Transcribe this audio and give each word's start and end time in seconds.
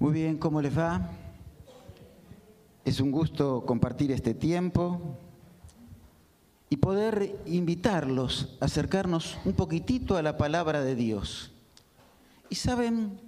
Muy 0.00 0.12
bien, 0.12 0.38
¿cómo 0.38 0.62
les 0.62 0.78
va? 0.78 1.10
Es 2.84 3.00
un 3.00 3.10
gusto 3.10 3.64
compartir 3.66 4.12
este 4.12 4.32
tiempo 4.32 5.00
y 6.70 6.76
poder 6.76 7.42
invitarlos 7.46 8.56
a 8.60 8.66
acercarnos 8.66 9.38
un 9.44 9.54
poquitito 9.54 10.16
a 10.16 10.22
la 10.22 10.36
palabra 10.36 10.82
de 10.82 10.94
Dios. 10.94 11.50
Y 12.48 12.54
saben, 12.54 13.18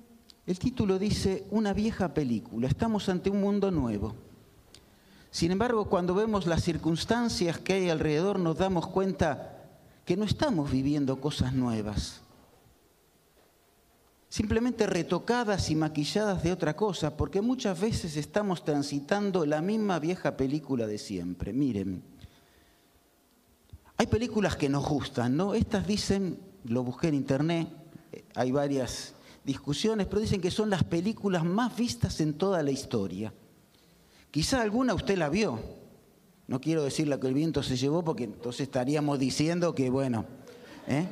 el 0.47 0.61
título 0.61 1.01
dice 1.01 1.45
Una 1.51 1.73
vieja 1.73 2.15
película, 2.15 2.69
estamos 2.69 3.09
ante 3.09 3.31
un 3.31 3.41
mundo 3.41 3.73
nuevo. 3.73 4.15
Sin 5.33 5.51
embargo, 5.51 5.87
cuando 5.87 6.15
vemos 6.15 6.47
las 6.47 6.63
circunstancias 6.63 7.59
que 7.59 7.73
hay 7.73 7.91
alrededor, 7.91 8.39
nos 8.39 8.59
damos 8.59 8.87
cuenta 8.87 9.59
que 10.05 10.17
no 10.17 10.25
estamos 10.25 10.71
viviendo 10.71 11.21
cosas 11.21 11.53
nuevas 11.53 12.23
simplemente 14.31 14.87
retocadas 14.87 15.71
y 15.71 15.75
maquilladas 15.75 16.43
de 16.45 16.53
otra 16.53 16.77
cosa, 16.77 17.17
porque 17.17 17.43
muchas 17.43 17.79
veces 17.79 18.17
estamos 18.17 18.65
transitando 18.65 19.45
la 19.45 19.61
misma 19.61 19.99
vieja 19.99 20.37
película 20.37 20.87
de 20.87 20.99
siempre. 20.99 21.53
Miren, 21.53 22.03
hay 23.97 24.07
películas 24.07 24.57
que 24.57 24.69
nos 24.69 24.89
gustan, 24.89 25.37
¿no? 25.37 25.53
Estas 25.53 25.87
dicen, 25.87 26.39
lo 26.65 26.85
busqué 26.85 27.09
en 27.09 27.17
internet, 27.17 27.69
hay 28.37 28.53
varias 28.53 29.15
discusiones, 29.45 30.07
pero 30.07 30.21
dicen 30.21 30.41
que 30.41 30.53
son 30.53 30.71
las 30.71 30.85
películas 30.85 31.45
más 31.45 31.77
vistas 31.77 32.21
en 32.21 32.35
toda 32.35 32.63
la 32.63 32.71
historia. 32.71 33.35
Quizá 34.31 34.63
alguna 34.63 34.95
usted 34.95 35.19
la 35.19 35.29
vio. 35.29 35.59
No 36.47 36.61
quiero 36.61 36.85
decir 36.85 37.09
la 37.09 37.19
que 37.19 37.27
el 37.27 37.35
viento 37.35 37.65
se 37.65 37.77
llevó, 37.77 38.05
porque 38.05 38.25
entonces 38.25 38.63
estaríamos 38.63 39.19
diciendo 39.19 39.75
que, 39.75 39.91
bueno, 39.91 40.25
¿eh? 40.87 41.09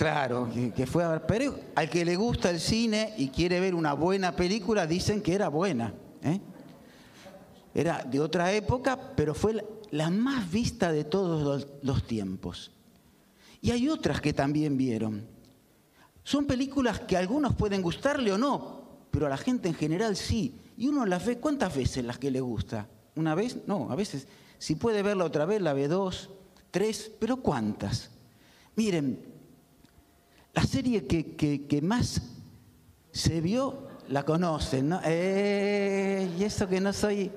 Claro, 0.00 0.48
que, 0.74 0.86
fue 0.86 1.04
a 1.04 1.08
ver. 1.08 1.26
Pero 1.26 1.60
al 1.74 1.90
que 1.90 2.06
le 2.06 2.16
gusta 2.16 2.48
el 2.48 2.58
cine 2.58 3.12
y 3.18 3.28
quiere 3.28 3.60
ver 3.60 3.74
una 3.74 3.92
buena 3.92 4.34
película, 4.34 4.86
dicen 4.86 5.20
que 5.20 5.34
era 5.34 5.48
buena. 5.48 5.92
¿eh? 6.22 6.40
Era 7.74 8.02
de 8.04 8.18
otra 8.18 8.50
época, 8.50 8.98
pero 9.14 9.34
fue 9.34 9.62
la 9.90 10.08
más 10.08 10.50
vista 10.50 10.90
de 10.90 11.04
todos 11.04 11.66
los, 11.82 12.06
tiempos. 12.06 12.70
Y 13.60 13.72
hay 13.72 13.90
otras 13.90 14.22
que 14.22 14.32
también 14.32 14.78
vieron. 14.78 15.26
Son 16.24 16.46
películas 16.46 17.00
que 17.00 17.18
a 17.18 17.20
algunos 17.20 17.54
pueden 17.54 17.82
gustarle 17.82 18.32
o 18.32 18.38
no, 18.38 19.02
pero 19.10 19.26
a 19.26 19.28
la 19.28 19.36
gente 19.36 19.68
en 19.68 19.74
general 19.74 20.16
sí. 20.16 20.54
Y 20.78 20.88
uno 20.88 21.04
las 21.04 21.26
ve, 21.26 21.36
¿cuántas 21.36 21.76
veces 21.76 22.06
las 22.06 22.16
que 22.16 22.30
le 22.30 22.40
gusta? 22.40 22.88
¿Una 23.16 23.34
vez? 23.34 23.58
No, 23.66 23.90
a 23.90 23.96
veces. 23.96 24.26
Si 24.56 24.76
puede 24.76 25.02
verla 25.02 25.26
otra 25.26 25.44
vez, 25.44 25.60
la 25.60 25.74
ve 25.74 25.88
dos, 25.88 26.30
tres, 26.70 27.12
pero 27.20 27.36
¿cuántas? 27.36 28.08
Miren, 28.76 29.29
la 30.54 30.62
serie 30.64 31.06
que, 31.06 31.80
más 31.82 32.22
se 33.12 33.40
vio, 33.40 33.86
la 34.08 34.24
conocen, 34.24 34.88
¿no? 34.88 35.00
Eh, 35.04 36.28
y 36.38 36.44
eso 36.44 36.68
que 36.68 36.80
no 36.80 36.92
soy, 36.92 37.30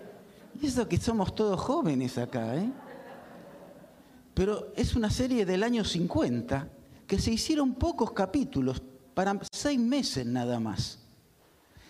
y 0.59 0.65
eso 0.65 0.87
que 0.87 0.97
somos 0.97 1.35
todos 1.35 1.59
jóvenes 1.59 2.17
acá, 2.17 2.55
¿eh? 2.55 2.71
Pero 4.33 4.73
es 4.75 4.95
una 4.95 5.11
serie 5.11 5.45
del 5.45 5.61
año 5.61 5.83
50 5.83 6.67
que 7.05 7.19
se 7.19 7.31
hicieron 7.31 7.75
pocos 7.75 8.11
capítulos, 8.13 8.81
para 9.13 9.39
seis 9.51 9.79
meses 9.79 10.25
nada 10.25 10.59
más. 10.59 10.97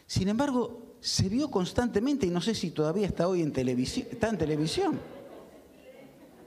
Sin 0.05 0.27
embargo, 0.27 0.97
se 0.99 1.29
vio 1.29 1.49
constantemente 1.49 2.27
y 2.27 2.29
no 2.29 2.41
sé 2.41 2.53
si 2.53 2.71
todavía 2.71 3.07
está 3.07 3.29
hoy 3.29 3.41
en 3.41 3.53
televisión, 3.53 4.07
está 4.11 4.27
en 4.27 4.38
televisión. 4.38 4.99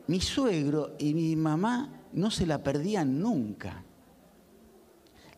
Mi 0.06 0.20
suegro 0.20 0.94
y 0.98 1.14
mi 1.14 1.34
mamá 1.34 2.02
no 2.12 2.30
se 2.30 2.46
la 2.46 2.62
perdían 2.62 3.18
nunca 3.18 3.85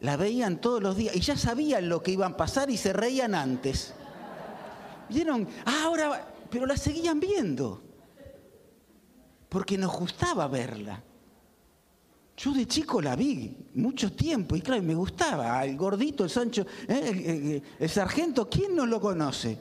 la 0.01 0.17
veían 0.17 0.61
todos 0.61 0.83
los 0.83 0.97
días 0.97 1.15
y 1.17 1.21
ya 1.21 1.37
sabían 1.37 1.89
lo 1.89 2.03
que 2.03 2.13
iban 2.13 2.33
a 2.33 2.37
pasar 2.37 2.71
y 2.71 2.77
se 2.77 2.93
reían 2.93 3.35
antes. 3.35 3.95
Vieron, 5.09 5.49
ah, 5.65 5.85
ahora, 5.85 6.33
pero 6.51 6.67
la 6.67 6.77
seguían 6.77 7.19
viendo, 7.19 7.83
porque 9.49 9.77
nos 9.79 9.97
gustaba 9.97 10.47
verla. 10.49 11.03
Yo 12.37 12.53
de 12.53 12.67
chico 12.67 13.03
la 13.03 13.17
vi 13.17 13.57
mucho 13.75 14.13
tiempo 14.13 14.55
y 14.55 14.61
claro, 14.61 14.83
me 14.83 14.95
gustaba. 14.95 15.65
El 15.65 15.77
gordito, 15.77 16.23
el 16.23 16.31
Sancho, 16.31 16.65
¿eh? 16.87 17.61
el, 17.81 17.89
sargento, 17.89 18.49
¿quién 18.49 18.77
no 18.77 18.87
lo 18.87 19.01
conoce? 19.01 19.59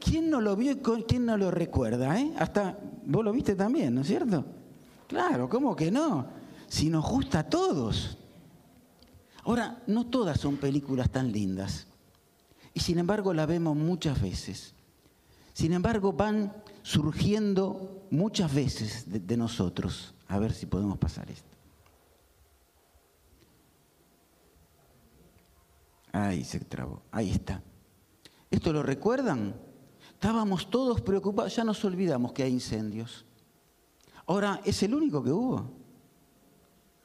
¿Quién 0.00 0.30
no 0.30 0.40
lo 0.40 0.56
vio 0.56 0.72
y 0.72 0.76
quién 0.76 1.26
no 1.26 1.36
lo 1.36 1.50
recuerda? 1.50 2.18
Eh? 2.18 2.32
Hasta 2.38 2.76
vos 3.04 3.24
lo 3.24 3.30
viste 3.30 3.54
también, 3.54 3.94
¿no 3.94 4.00
es 4.00 4.08
cierto? 4.08 4.44
Claro, 5.06 5.48
¿cómo 5.48 5.76
que 5.76 5.92
no? 5.92 6.26
Si 6.66 6.88
nos 6.88 7.08
gusta 7.08 7.40
a 7.40 7.48
todos. 7.48 8.18
Ahora, 9.44 9.82
no 9.86 10.06
todas 10.06 10.38
son 10.40 10.56
películas 10.56 11.10
tan 11.10 11.32
lindas. 11.32 11.86
Y 12.74 12.80
sin 12.80 12.98
embargo 12.98 13.34
la 13.34 13.46
vemos 13.46 13.76
muchas 13.76 14.20
veces. 14.20 14.74
Sin 15.52 15.72
embargo, 15.72 16.12
van 16.12 16.54
surgiendo 16.82 18.06
muchas 18.10 18.54
veces 18.54 19.04
de, 19.06 19.36
nosotros. 19.36 20.14
A 20.28 20.38
ver 20.38 20.52
si 20.52 20.66
podemos 20.66 20.98
pasar 20.98 21.30
esto. 21.30 21.48
Ahí 26.12 26.44
se 26.44 26.60
trabó. 26.60 27.02
Ahí 27.10 27.30
está. 27.30 27.62
¿Esto 28.50 28.72
lo 28.72 28.82
recuerdan? 28.82 29.54
Estábamos 30.12 30.70
todos 30.70 31.00
preocupados, 31.00 31.56
ya 31.56 31.64
nos 31.64 31.84
olvidamos 31.84 32.32
que 32.32 32.42
hay 32.42 32.52
incendios. 32.52 33.24
Ahora, 34.26 34.60
¿es 34.64 34.82
el 34.82 34.94
único 34.94 35.22
que 35.22 35.30
hubo? 35.30 35.70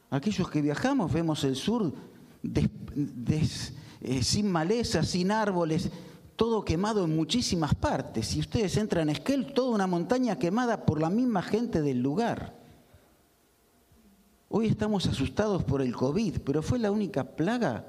Aquellos 0.09 0.49
que 0.49 0.61
viajamos, 0.61 1.11
vemos 1.11 1.43
el 1.43 1.55
sur 1.55 1.93
eh, 4.01 4.23
sin 4.23 4.51
maleza, 4.51 5.03
sin 5.03 5.31
árboles, 5.31 5.89
todo 6.35 6.65
quemado 6.65 7.05
en 7.05 7.15
muchísimas 7.15 7.73
partes. 7.75 8.27
Si 8.27 8.39
ustedes 8.39 8.75
entran 8.77 9.09
en 9.09 9.15
Esquel, 9.15 9.53
toda 9.53 9.73
una 9.73 9.87
montaña 9.87 10.37
quemada 10.37 10.85
por 10.85 11.01
la 11.01 11.09
misma 11.09 11.41
gente 11.41 11.81
del 11.81 12.01
lugar. 12.01 12.59
Hoy 14.49 14.67
estamos 14.67 15.05
asustados 15.07 15.63
por 15.63 15.81
el 15.81 15.95
COVID, 15.95 16.39
pero 16.45 16.61
fue 16.61 16.79
la 16.79 16.91
única 16.91 17.23
plaga 17.23 17.87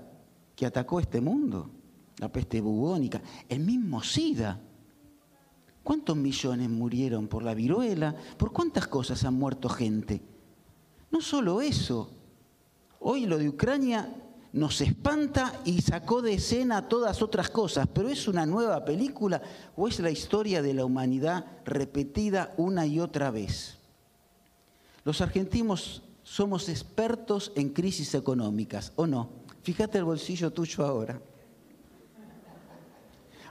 que 0.55 0.67
atacó 0.67 1.01
este 1.01 1.21
mundo, 1.21 1.71
la 2.19 2.33
peste 2.33 2.61
bubónica, 2.61 3.21
el 3.49 3.61
mismo 3.61 4.03
SIDA. 4.03 4.61
¿Cuántos 5.83 6.17
millones 6.17 6.69
murieron 6.69 7.29
por 7.29 7.43
la 7.43 7.55
viruela? 7.55 8.17
¿Por 8.37 8.53
cuántas 8.53 8.89
cosas 8.89 9.23
han 9.25 9.35
muerto 9.35 9.69
gente? 9.69 10.21
No 11.11 11.21
solo 11.21 11.61
eso. 11.61 12.11
Hoy 13.01 13.27
lo 13.27 13.39
de 13.39 13.49
Ucrania 13.49 14.13
nos 14.57 14.81
espanta 14.81 15.61
y 15.67 15.83
sacó 15.83 16.23
de 16.23 16.33
escena 16.33 16.89
todas 16.89 17.21
otras 17.21 17.51
cosas, 17.51 17.87
pero 17.93 18.09
¿es 18.09 18.27
una 18.27 18.47
nueva 18.47 18.87
película 18.87 19.43
o 19.77 19.87
es 19.87 20.01
la 20.01 20.11
historia 20.11 20.63
de 20.63 20.73
la 20.73 20.87
humanidad 20.87 21.45
repetida 21.67 22.55
una 22.57 22.87
y 22.87 22.99
otra 22.99 23.31
vez? 23.31 23.77
Los 25.05 25.21
argentinos 25.21 26.03
somos 26.23 26.71
expertos 26.71 27.53
en 27.55 27.69
crisis 27.69 28.15
económicas, 28.15 28.93
¿o 28.97 29.07
no? 29.07 29.29
Fíjate 29.63 29.99
el 29.99 30.05
bolsillo 30.05 30.51
tuyo 30.51 30.87
ahora. 30.87 31.21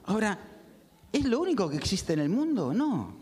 Ahora, 0.05 0.39
¿es 1.11 1.23
lo 1.25 1.39
único 1.39 1.69
que 1.69 1.77
existe 1.77 2.13
en 2.13 2.19
el 2.19 2.29
mundo? 2.29 2.73
No. 2.73 3.15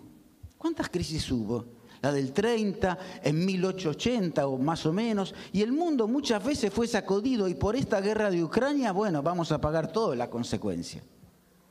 ¿Cuántas 0.57 0.87
crisis 0.87 1.29
hubo? 1.29 1.65
La 2.03 2.11
del 2.11 2.33
30, 2.33 2.97
en 3.23 3.45
1880 3.45 4.45
o 4.45 4.57
más 4.57 4.85
o 4.85 4.91
menos, 4.91 5.33
y 5.53 5.61
el 5.61 5.71
mundo 5.71 6.05
muchas 6.05 6.43
veces 6.43 6.71
fue 6.71 6.85
sacudido 6.85 7.47
y 7.47 7.55
por 7.55 7.77
esta 7.77 8.01
guerra 8.01 8.29
de 8.29 8.43
Ucrania, 8.43 8.91
bueno, 8.91 9.23
vamos 9.23 9.53
a 9.53 9.61
pagar 9.61 9.89
toda 9.89 10.13
la 10.13 10.29
consecuencia. 10.29 11.01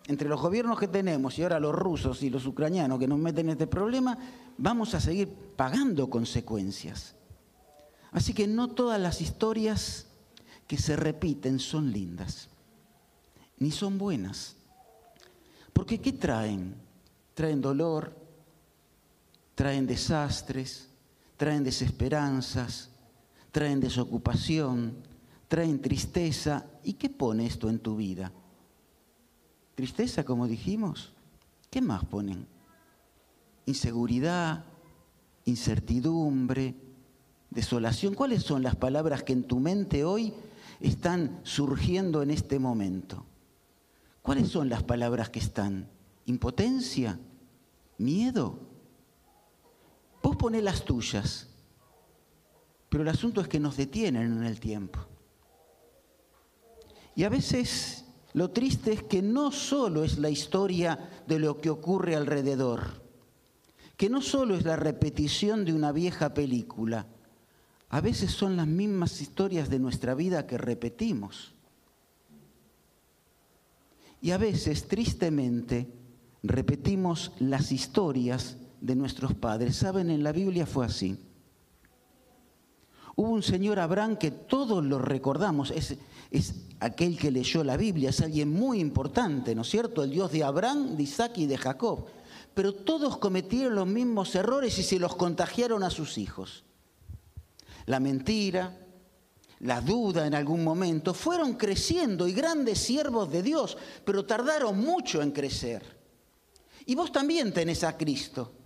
Entre 0.06 0.30
los 0.30 0.40
gobiernos 0.40 0.80
que 0.80 0.88
tenemos 0.88 1.38
y 1.38 1.42
ahora 1.42 1.60
los 1.60 1.74
rusos 1.74 2.22
y 2.22 2.30
los 2.30 2.46
ucranianos 2.46 2.98
que 2.98 3.06
nos 3.06 3.18
meten 3.18 3.46
en 3.46 3.52
este 3.52 3.66
problema, 3.66 4.16
vamos 4.56 4.94
a 4.94 5.00
seguir 5.00 5.28
pagando 5.54 6.08
consecuencias. 6.08 7.14
Así 8.10 8.32
que 8.32 8.46
no 8.46 8.68
todas 8.68 8.98
las 8.98 9.20
historias 9.20 10.06
que 10.66 10.78
se 10.78 10.96
repiten 10.96 11.58
son 11.58 11.92
lindas, 11.92 12.48
ni 13.58 13.70
son 13.70 13.98
buenas. 13.98 14.56
Porque 15.74 16.00
¿qué 16.00 16.14
traen? 16.14 16.74
Traen 17.34 17.60
dolor, 17.60 18.21
traen 19.54 19.86
desastres, 19.86 20.88
traen 21.36 21.64
desesperanzas, 21.64 22.90
traen 23.50 23.80
desocupación, 23.80 24.96
traen 25.48 25.80
tristeza. 25.80 26.66
¿Y 26.84 26.94
qué 26.94 27.08
pone 27.08 27.46
esto 27.46 27.68
en 27.68 27.78
tu 27.78 27.96
vida? 27.96 28.32
Tristeza, 29.74 30.24
como 30.24 30.46
dijimos. 30.46 31.12
¿Qué 31.70 31.80
más 31.80 32.04
ponen? 32.04 32.46
Inseguridad, 33.66 34.64
incertidumbre, 35.44 36.74
desolación. 37.50 38.14
¿Cuáles 38.14 38.42
son 38.42 38.62
las 38.62 38.76
palabras 38.76 39.22
que 39.22 39.32
en 39.32 39.44
tu 39.44 39.58
mente 39.58 40.04
hoy 40.04 40.34
están 40.80 41.40
surgiendo 41.44 42.22
en 42.22 42.30
este 42.30 42.58
momento? 42.58 43.24
¿Cuáles 44.22 44.48
son 44.48 44.68
las 44.68 44.82
palabras 44.82 45.30
que 45.30 45.38
están? 45.38 45.88
¿Impotencia? 46.26 47.18
¿Miedo? 47.98 48.71
Vos 50.22 50.36
ponés 50.36 50.62
las 50.62 50.84
tuyas, 50.84 51.48
pero 52.88 53.02
el 53.02 53.08
asunto 53.08 53.40
es 53.40 53.48
que 53.48 53.58
nos 53.60 53.76
detienen 53.76 54.38
en 54.38 54.44
el 54.44 54.60
tiempo. 54.60 55.00
Y 57.14 57.24
a 57.24 57.28
veces 57.28 58.02
Lo 58.34 58.50
triste 58.50 58.92
es 58.92 59.02
que 59.02 59.20
no 59.20 59.52
solo 59.52 60.04
es 60.04 60.18
la 60.18 60.30
historia 60.30 61.22
de 61.26 61.38
lo 61.38 61.60
que 61.60 61.68
ocurre 61.68 62.16
alrededor, 62.16 63.02
que 63.96 64.08
no 64.08 64.22
solo 64.22 64.54
es 64.54 64.64
la 64.64 64.76
repetición 64.76 65.64
de 65.64 65.74
una 65.74 65.92
vieja 65.92 66.32
película, 66.32 67.06
a 67.90 68.00
veces 68.00 68.30
son 68.30 68.56
las 68.56 68.66
mismas 68.66 69.20
historias 69.20 69.68
de 69.68 69.78
nuestra 69.78 70.14
vida 70.14 70.46
que 70.46 70.56
repetimos. 70.56 71.52
Y 74.22 74.30
a 74.30 74.38
veces, 74.38 74.88
tristemente, 74.88 75.92
repetimos 76.42 77.32
las 77.38 77.70
historias 77.70 78.56
de 78.82 78.96
nuestros 78.96 79.32
padres. 79.34 79.76
Saben, 79.76 80.10
en 80.10 80.22
la 80.22 80.32
Biblia 80.32 80.66
fue 80.66 80.84
así. 80.84 81.16
Hubo 83.14 83.30
un 83.30 83.42
señor 83.42 83.78
Abraham 83.78 84.16
que 84.16 84.30
todos 84.30 84.84
lo 84.84 84.98
recordamos, 84.98 85.70
es, 85.70 85.96
es, 86.30 86.54
aquel 86.80 87.16
que 87.16 87.30
leyó 87.30 87.62
la 87.62 87.76
Biblia, 87.76 88.10
es 88.10 88.20
alguien 88.20 88.50
muy 88.50 88.80
importante, 88.80 89.54
¿no 89.54 89.62
es 89.62 89.68
cierto? 89.68 90.02
El 90.02 90.10
Dios 90.10 90.32
de 90.32 90.42
Abraham, 90.42 90.96
de 90.96 91.02
Isaac 91.04 91.32
y 91.36 91.46
de 91.46 91.58
Jacob. 91.58 92.06
Pero 92.54 92.74
todos 92.74 93.18
cometieron 93.18 93.74
los 93.74 93.86
mismos 93.86 94.34
errores 94.34 94.78
y 94.78 94.82
se 94.82 94.98
los 94.98 95.14
contagiaron 95.14 95.82
a 95.84 95.90
sus 95.90 96.18
hijos. 96.18 96.64
La 97.86 98.00
mentira, 98.00 98.78
la 99.60 99.80
duda 99.80 100.26
en 100.26 100.34
algún 100.34 100.64
momento, 100.64 101.14
fueron 101.14 101.54
creciendo 101.54 102.26
y 102.26 102.32
grandes 102.32 102.78
siervos 102.78 103.30
de 103.30 103.42
Dios, 103.42 103.76
pero 104.04 104.24
tardaron 104.24 104.78
mucho 104.80 105.22
en 105.22 105.30
crecer. 105.30 106.00
Y 106.86 106.94
vos 106.94 107.12
también 107.12 107.52
tenés 107.52 107.84
a 107.84 107.96
Cristo. 107.96 108.61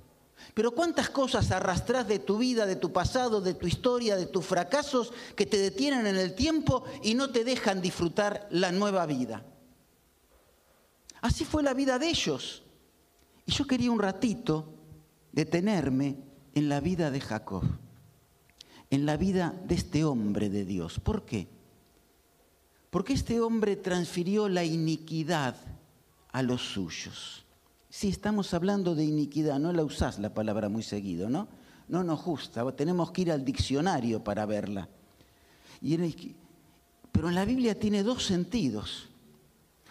Pero 0.54 0.72
cuántas 0.72 1.10
cosas 1.10 1.50
arrastrás 1.50 2.06
de 2.08 2.18
tu 2.18 2.38
vida, 2.38 2.66
de 2.66 2.76
tu 2.76 2.92
pasado, 2.92 3.40
de 3.40 3.54
tu 3.54 3.66
historia, 3.66 4.16
de 4.16 4.26
tus 4.26 4.44
fracasos 4.44 5.12
que 5.34 5.46
te 5.46 5.58
detienen 5.58 6.06
en 6.06 6.16
el 6.16 6.34
tiempo 6.34 6.84
y 7.02 7.14
no 7.14 7.30
te 7.30 7.44
dejan 7.44 7.80
disfrutar 7.80 8.46
la 8.50 8.72
nueva 8.72 9.06
vida. 9.06 9.44
Así 11.20 11.44
fue 11.44 11.62
la 11.62 11.74
vida 11.74 11.98
de 11.98 12.08
ellos. 12.08 12.62
Y 13.46 13.52
yo 13.52 13.66
quería 13.66 13.90
un 13.90 13.98
ratito 13.98 14.72
detenerme 15.32 16.16
en 16.54 16.68
la 16.68 16.80
vida 16.80 17.10
de 17.10 17.20
Jacob, 17.20 17.64
en 18.90 19.06
la 19.06 19.16
vida 19.16 19.54
de 19.64 19.74
este 19.74 20.04
hombre 20.04 20.48
de 20.50 20.64
Dios. 20.64 21.00
¿Por 21.00 21.24
qué? 21.24 21.48
Porque 22.90 23.12
este 23.12 23.40
hombre 23.40 23.76
transfirió 23.76 24.48
la 24.48 24.64
iniquidad 24.64 25.56
a 26.32 26.42
los 26.42 26.62
suyos. 26.62 27.45
Si 27.96 28.08
estamos 28.08 28.52
hablando 28.52 28.94
de 28.94 29.04
iniquidad, 29.04 29.58
no 29.58 29.72
la 29.72 29.82
usás 29.82 30.19
la 30.19 30.34
palabra 30.34 30.69
muy 30.69 30.82
seguido, 30.82 31.31
¿no? 31.31 31.48
No 31.88 32.04
nos 32.04 32.22
gusta, 32.22 32.70
tenemos 32.72 33.10
que 33.10 33.22
ir 33.22 33.32
al 33.32 33.43
diccionario 33.43 34.22
para 34.22 34.44
verla. 34.44 34.87
pero 37.10 37.28
en 37.31 37.34
la 37.34 37.46
Biblia 37.46 37.75
tiene 37.75 38.02
dos 38.02 38.26
sentidos. 38.26 39.08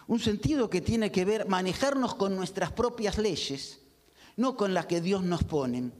Un 0.06 0.20
sentido 0.20 0.70
que 0.70 0.80
tiene 0.80 1.10
que 1.10 1.24
ver 1.24 1.48
manejarnos 1.48 2.14
con 2.14 2.36
nuestras 2.36 2.70
propias 2.70 3.18
leyes, 3.18 3.80
no 4.36 4.56
con 4.56 4.72
las 4.72 4.86
que 4.86 5.00
Dios 5.00 5.24
nos 5.24 5.42
pone. 5.42 5.90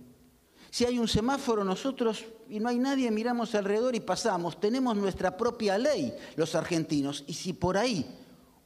Si 0.70 0.85
hay 0.85 1.00
un 1.00 1.09
semáforo, 1.09 1.64
nosotros 1.64 2.25
y 2.49 2.61
no 2.61 2.69
hay 2.69 2.79
nadie, 2.79 3.11
miramos 3.11 3.52
alrededor 3.56 3.97
y 3.97 4.00
pasamos. 4.00 4.61
Tenemos 4.61 4.97
nuestra 4.97 5.37
propia 5.37 5.76
ley, 5.76 6.14
los 6.37 6.55
argentinos. 6.55 7.25
Y 7.26 7.32
si 7.32 7.52
por 7.52 7.76
ahí 7.76 8.06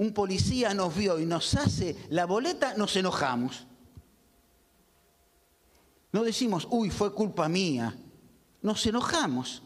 un 0.01 0.15
policía 0.15 0.73
nos 0.73 0.97
vio 0.97 1.19
y 1.19 1.27
nos 1.27 1.55
hace 1.55 1.95
la 2.09 2.25
boleta, 2.25 2.73
nos 2.73 2.97
enojamos. 2.97 3.67
No 6.11 6.25
decimos, 6.25 6.67
uy, 6.71 6.89
fue 6.89 7.13
culpa 7.13 7.51
mía. 7.51 7.95
Nos 8.63 8.87
enojamos. 8.87 9.63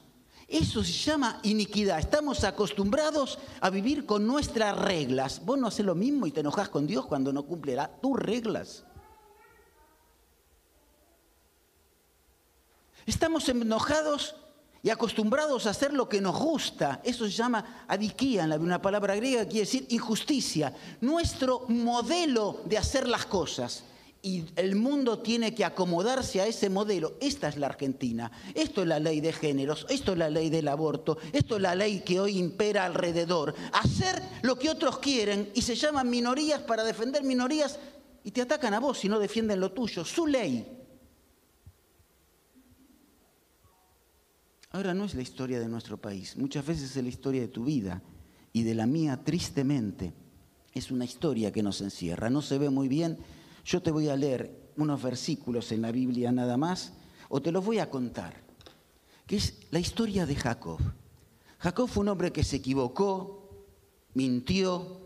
Eso 0.49 0.83
se 0.83 0.91
llama 0.91 1.39
iniquidad. 1.45 2.01
Estamos 2.01 2.43
acostumbrados 2.43 3.39
a 3.61 3.71
vivir 3.71 4.07
con 4.07 4.27
nuestras 4.27 4.77
reglas. 4.77 5.41
Vos 5.45 5.57
no 5.57 5.69
haces 5.69 5.87
lo 5.87 5.95
mismo 5.95 6.27
y 6.27 6.33
te 6.33 6.41
enojas 6.41 6.69
con 6.69 6.85
Dios 6.85 7.07
cuando 7.07 7.33
no 7.33 7.45
cumple 7.45 7.79
tus 8.03 8.19
reglas. 8.19 8.85
Estamos 13.07 13.49
enojados 13.49 14.35
y 14.85 14.91
acostumbrados 14.91 15.67
a 15.67 15.71
hacer 15.71 15.95
lo 15.95 16.11
que 16.11 16.21
nos 16.21 16.39
gusta. 16.39 17.01
Eso 17.03 17.25
se 17.25 17.31
llama 17.31 17.87
adiquía, 17.89 18.45
una 18.61 18.83
palabra 18.83 19.17
griega 19.17 19.45
que 19.45 19.49
quiere 19.49 19.65
decir 19.65 19.87
injusticia. 19.89 20.75
Nuestro 21.01 21.65
modelo 21.69 22.61
de 22.67 22.77
hacer 22.77 23.09
las 23.09 23.25
cosas. 23.25 23.85
Y 24.21 24.45
el 24.57 24.77
mundo 24.77 25.21
tiene 25.21 25.55
que 25.55 25.65
acomodarse 25.65 26.43
a 26.43 26.47
ese 26.47 26.69
modelo. 26.69 27.15
Esta 27.23 27.49
es 27.49 27.57
la 27.57 27.69
Argentina. 27.69 28.31
Esto 28.55 28.83
es 28.83 28.89
la 28.89 28.99
ley 28.99 29.21
de 29.21 29.33
géneros. 29.33 29.87
Esto 29.89 30.13
es 30.13 30.19
la 30.19 30.29
ley 30.29 30.51
del 30.51 30.69
aborto. 30.69 31.17
Esto 31.33 31.57
es 31.57 31.63
la 31.63 31.75
ley 31.75 32.01
que 32.01 32.21
hoy 32.21 32.37
impera 32.37 32.85
alrededor. 32.85 33.55
Hacer 33.73 34.23
lo 34.43 34.59
que 34.59 34.69
otros 34.69 34.99
quieren 34.99 35.51
y 35.55 35.63
se 35.63 35.77
llaman 35.77 36.11
minorías 36.11 36.61
para 36.61 36.85
defender 36.85 37.23
minorías 37.23 37.79
y 38.23 38.33
te 38.33 38.43
atacan 38.43 38.75
a 38.75 38.81
vos 38.81 38.99
si 38.99 39.09
no 39.09 39.19
defienden 39.19 39.61
lo 39.61 39.73
tuyo. 39.73 40.05
Su 40.05 40.27
ley. 40.27 40.74
Ahora 44.75 44.93
no 44.93 45.05
es 45.05 45.15
la 45.15 45.23
historia 45.23 45.61
de 45.61 45.69
nuestro 45.69 45.99
país, 45.99 46.37
muchas 46.37 46.67
veces 46.67 46.97
es 46.97 47.01
la 47.01 47.09
historia 47.09 47.43
de 47.43 47.47
tu 47.47 47.65
vida 47.65 48.03
y 48.53 48.65
de 48.65 48.75
la 48.75 48.87
mía, 48.87 49.23
tristemente. 49.23 50.13
Es 50.73 50.91
una 50.91 51.05
historia 51.05 51.53
que 51.53 51.63
nos 51.63 51.81
encierra, 51.81 52.29
no 52.29 52.43
se 52.43 52.59
ve 52.59 52.71
muy 52.71 52.89
bien. 52.89 53.17
Yo 53.65 53.81
te 53.81 53.93
voy 53.93 54.09
a 54.09 54.17
leer 54.17 54.73
unos 54.77 55.01
versículos 55.01 55.71
en 55.71 55.81
la 55.81 55.93
Biblia 55.93 56.33
nada 56.33 56.57
más, 56.57 56.93
o 57.29 57.41
te 57.41 57.53
los 57.53 57.65
voy 57.65 57.79
a 57.79 57.89
contar, 57.89 58.43
que 59.29 59.37
es 59.37 59.61
la 59.71 59.79
historia 59.79 60.27
de 60.27 60.35
Jacob. 60.35 60.81
Jacob 61.61 61.89
fue 61.89 62.01
un 62.01 62.09
hombre 62.09 62.33
que 62.33 62.43
se 62.43 62.57
equivocó, 62.57 63.67
mintió, 64.15 65.03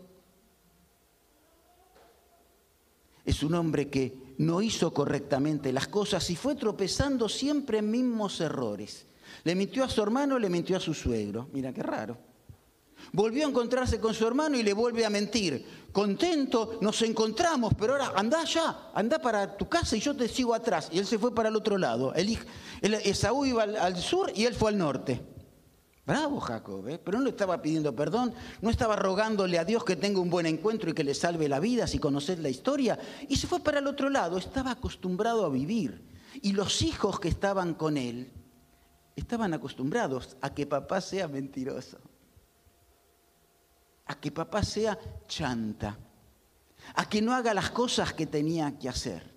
es 3.23 3.43
un 3.43 3.53
hombre 3.53 3.87
que 3.87 4.33
no 4.39 4.63
hizo 4.63 4.91
correctamente 4.91 5.71
las 5.71 5.87
cosas 5.87 6.27
y 6.31 6.35
fue 6.35 6.55
tropezando 6.55 7.29
siempre 7.29 7.77
en 7.77 7.91
mismos 7.91 8.41
errores. 8.41 9.05
Le 9.43 9.55
mintió 9.55 9.83
a 9.83 9.89
su 9.89 10.01
hermano, 10.01 10.37
le 10.37 10.49
mintió 10.49 10.77
a 10.77 10.79
su 10.79 10.93
suegro. 10.93 11.49
Mira 11.53 11.73
qué 11.73 11.83
raro. 11.83 12.17
Volvió 13.11 13.45
a 13.45 13.49
encontrarse 13.49 13.99
con 13.99 14.13
su 14.13 14.27
hermano 14.27 14.57
y 14.57 14.63
le 14.63 14.73
vuelve 14.73 15.05
a 15.05 15.09
mentir. 15.09 15.65
Contento, 15.91 16.77
nos 16.81 17.01
encontramos, 17.01 17.73
pero 17.77 17.93
ahora 17.93 18.13
anda 18.15 18.43
ya, 18.43 18.91
anda 18.93 19.19
para 19.19 19.57
tu 19.57 19.67
casa 19.67 19.97
y 19.97 19.99
yo 19.99 20.15
te 20.15 20.27
sigo 20.27 20.53
atrás. 20.53 20.89
Y 20.91 20.99
él 20.99 21.07
se 21.07 21.17
fue 21.17 21.33
para 21.33 21.49
el 21.49 21.55
otro 21.55 21.77
lado. 21.77 22.13
El, 22.13 22.37
Esaú 22.81 23.45
iba 23.45 23.63
al, 23.63 23.97
sur 23.97 24.31
y 24.35 24.45
él 24.45 24.53
fue 24.53 24.69
al 24.71 24.77
norte. 24.77 25.21
Bravo 26.05 26.39
Jacob, 26.39 26.87
¿eh? 26.87 26.99
pero 27.03 27.19
no 27.19 27.25
le 27.25 27.29
estaba 27.29 27.61
pidiendo 27.61 27.95
perdón, 27.95 28.33
no 28.61 28.71
estaba 28.71 28.95
rogándole 28.95 29.59
a 29.59 29.65
Dios 29.65 29.83
que 29.83 29.95
tenga 29.95 30.19
un 30.19 30.31
buen 30.31 30.47
encuentro 30.47 30.89
y 30.89 30.93
que 30.93 31.03
le 31.03 31.13
salve 31.13 31.47
la 31.47 31.59
vida 31.59 31.85
si 31.85 31.99
conoces 31.99 32.39
la 32.39 32.49
historia. 32.49 32.97
Y 33.27 33.35
se 33.35 33.45
fue 33.45 33.59
para 33.59 33.79
el 33.79 33.87
otro 33.87 34.09
lado, 34.09 34.37
estaba 34.37 34.71
acostumbrado 34.71 35.45
a 35.45 35.49
vivir. 35.49 36.03
Y 36.41 36.53
los 36.53 36.81
hijos 36.81 37.19
que 37.19 37.27
estaban 37.27 37.73
con 37.75 37.97
él 37.97 38.31
estaban 39.19 39.53
acostumbrados 39.53 40.37
a 40.41 40.53
que 40.53 40.65
papá 40.65 41.01
sea 41.01 41.27
mentiroso, 41.27 41.97
a 44.05 44.19
que 44.19 44.31
papá 44.31 44.63
sea 44.63 44.97
chanta, 45.27 45.97
a 46.95 47.09
que 47.09 47.21
no 47.21 47.33
haga 47.33 47.53
las 47.53 47.69
cosas 47.71 48.13
que 48.13 48.25
tenía 48.25 48.77
que 48.77 48.89
hacer. 48.89 49.33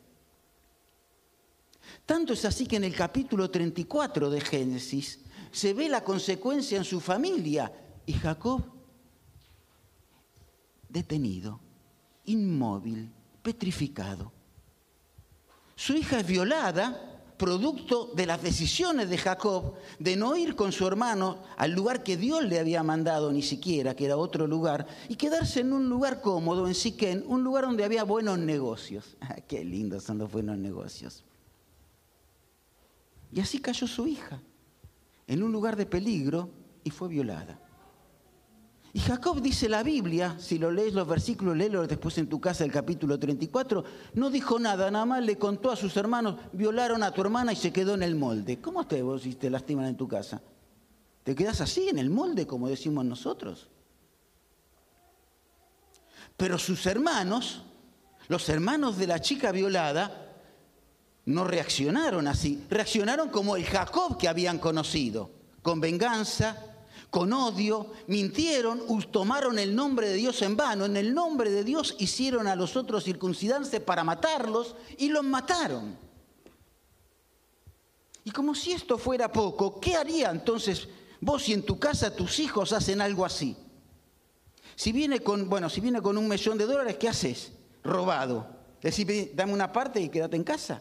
Tanto 2.07 2.33
es 2.33 2.45
así 2.45 2.67
que 2.67 2.77
en 2.77 2.85
el 2.85 2.95
capítulo 2.95 3.51
34 3.51 4.31
de 4.31 4.41
Génesis 4.41 5.21
se 5.51 5.75
ve 5.75 5.89
la 5.89 6.03
consecuencia 6.03 6.79
en 6.79 6.85
su 6.85 7.01
familia 7.01 7.73
y 8.07 8.15
Jacob 8.15 8.63
detenido, 10.89 11.61
inmóvil, 12.27 13.11
petrificado. 13.43 14.33
Su 15.75 15.95
hija 15.95 16.21
es 16.21 16.27
violada 16.27 17.12
producto 17.43 18.13
de 18.15 18.25
las 18.25 18.41
decisiones 18.41 19.11
de 19.11 19.19
Jacob 19.19 19.75
de 19.99 20.15
no 20.15 20.37
ir 20.37 20.55
con 20.55 20.71
su 20.71 20.87
hermano 20.87 21.43
al 21.57 21.73
lugar 21.73 22.05
que 22.05 22.17
Dios 22.17 22.45
le 22.45 22.61
había 22.61 22.85
mandado 22.85 23.33
ni 23.33 23.43
siquiera, 23.43 23.97
que 23.97 24.05
era 24.05 24.17
otro 24.17 24.47
lugar, 24.47 24.87
y 25.09 25.17
quedarse 25.17 25.59
en 25.59 25.73
un 25.73 25.89
lugar 25.89 26.21
cómodo, 26.21 26.69
en 26.69 26.75
Siquén, 26.77 27.25
un 27.27 27.43
lugar 27.43 27.65
donde 27.65 27.83
había 27.83 28.05
buenos 28.05 28.39
negocios. 28.39 29.17
Qué 29.49 29.65
lindos 29.65 30.05
son 30.05 30.19
los 30.19 30.31
buenos 30.31 30.57
negocios. 30.57 31.25
Y 33.33 33.41
así 33.41 33.59
cayó 33.59 33.89
su 33.89 34.07
hija, 34.07 34.41
en 35.27 35.43
un 35.43 35.51
lugar 35.51 35.75
de 35.75 35.87
peligro, 35.87 36.49
y 36.85 36.91
fue 36.91 37.09
violada. 37.09 37.59
Y 38.95 39.01
Jacob 39.01 39.41
dice 39.41 39.71
la 39.71 39.83
Biblia, 39.83 40.37
si 40.39 40.59
lo 40.59 40.71
lees 40.71 40.93
los 40.93 41.09
versículos, 41.09 41.57
léelo 41.57 41.87
después 41.87 42.19
en 42.19 42.29
tu 42.29 42.41
casa 42.41 42.65
el 42.65 42.71
capítulo 42.71 43.19
34, 43.19 43.85
no 44.15 44.29
dijo 44.29 44.59
nada, 44.59 44.91
nada 44.91 45.07
más 45.07 45.25
le 45.25 45.39
contó 45.39 45.71
a 45.71 45.77
sus 45.77 45.97
hermanos, 45.97 46.37
violaron 46.53 47.03
a 47.03 47.11
tu 47.11 47.23
hermana 47.23 47.55
y 47.55 47.57
se 47.57 47.73
quedó 47.73 47.95
en 47.95 48.03
el 48.03 48.15
molde. 48.15 48.61
¿Cómo 48.61 48.87
te 48.87 49.01
vos 49.01 49.23
si 49.23 49.35
te 49.35 49.49
lastiman 49.49 49.87
en 49.87 49.97
tu 49.97 50.07
casa? 50.07 50.43
¿Te 51.25 51.35
quedas 51.35 51.63
así 51.63 51.89
en 51.89 51.99
el 51.99 52.11
molde, 52.11 52.47
como 52.47 52.69
decimos 52.69 53.07
nosotros? 53.07 53.69
Pero 56.37 56.59
sus 56.59 56.85
hermanos, 56.85 57.63
los 58.29 58.47
hermanos 58.51 58.99
de 58.99 59.07
la 59.07 59.21
chica 59.21 59.53
violada, 59.53 60.35
no 61.25 61.45
reaccionaron 61.45 62.27
así, 62.27 62.67
reaccionaron 62.69 63.31
como 63.31 63.57
el 63.57 63.65
Jacob 63.65 64.19
que 64.19 64.29
habían 64.29 64.59
conocido, 64.59 65.31
con 65.63 65.81
venganza, 65.81 66.72
con 67.13 67.31
odio, 67.35 67.89
mintieron, 68.07 68.81
tomaron 69.11 69.59
el 69.59 69.77
nombre 69.77 70.09
de 70.09 70.15
Dios 70.15 70.41
en 70.41 70.57
vano, 70.57 70.87
en 70.87 70.97
el 70.97 71.13
nombre 71.13 71.51
de 71.51 71.63
Dios 71.63 71.95
hicieron 71.99 72.47
a 72.47 72.57
los 72.57 72.75
otros 72.75 73.05
circuncidarse 73.05 73.81
para 73.81 74.03
matarlos 74.03 74.77
y 74.97 75.11
los 75.11 75.23
mataron. 75.23 75.95
Y 78.25 78.31
como 78.31 78.55
si 78.55 78.73
esto 78.73 78.97
fuera 78.97 79.31
poco, 79.31 79.79
¿qué 79.79 79.95
haría 79.95 80.31
entonces 80.31 80.89
vos 81.21 81.43
si 81.43 81.53
en 81.53 81.67
tu 81.67 81.79
casa 81.79 82.17
tus 82.17 82.41
hijos 82.41 82.73
hacen 82.73 83.03
algo 83.03 83.27
así? 83.27 83.59
Si 84.75 84.91
viene 84.91 85.21
con, 85.21 85.51
bueno, 85.51 85.69
si 85.69 85.83
viene 85.83 86.01
con 86.01 86.17
un 86.17 86.27
millón 86.27 86.57
de 86.57 86.65
dólares, 86.65 86.97
¿qué 86.97 87.11
haces? 87.11 87.53
Robado. 87.85 88.47
Decir, 88.81 89.33
dame 89.35 89.53
una 89.53 89.71
parte 89.71 90.01
y 90.01 90.09
quédate 90.09 90.37
en 90.37 90.45
casa. 90.45 90.81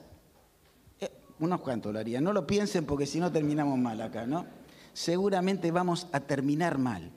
Eh, 0.97 1.11
unos 1.41 1.59
cuantos 1.59 1.91
lo 1.91 1.99
harían. 1.99 2.23
No 2.23 2.31
lo 2.31 2.47
piensen 2.47 2.85
porque 2.85 3.05
si 3.05 3.19
no 3.19 3.29
terminamos 3.29 3.77
mal 3.77 3.99
acá, 3.99 4.25
¿no? 4.25 4.60
Seguramente 4.93 5.71
vamos 5.71 6.07
a 6.11 6.19
terminar 6.19 6.77
mal. 6.77 7.11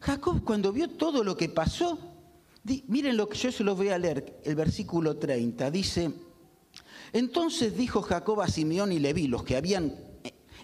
Jacob 0.00 0.44
cuando 0.44 0.72
vio 0.72 0.88
todo 0.88 1.24
lo 1.24 1.36
que 1.36 1.48
pasó, 1.48 1.98
miren 2.88 3.16
lo 3.16 3.28
que 3.28 3.38
yo 3.38 3.52
se 3.52 3.64
lo 3.64 3.74
voy 3.74 3.88
a 3.88 3.98
leer, 3.98 4.40
el 4.44 4.54
versículo 4.54 5.16
30, 5.16 5.70
dice, 5.70 6.12
entonces 7.12 7.76
dijo 7.76 8.02
Jacob 8.02 8.40
a 8.40 8.48
Simeón 8.48 8.92
y 8.92 8.98
Leví, 8.98 9.28
los 9.28 9.44
que 9.44 9.56
habían 9.56 9.94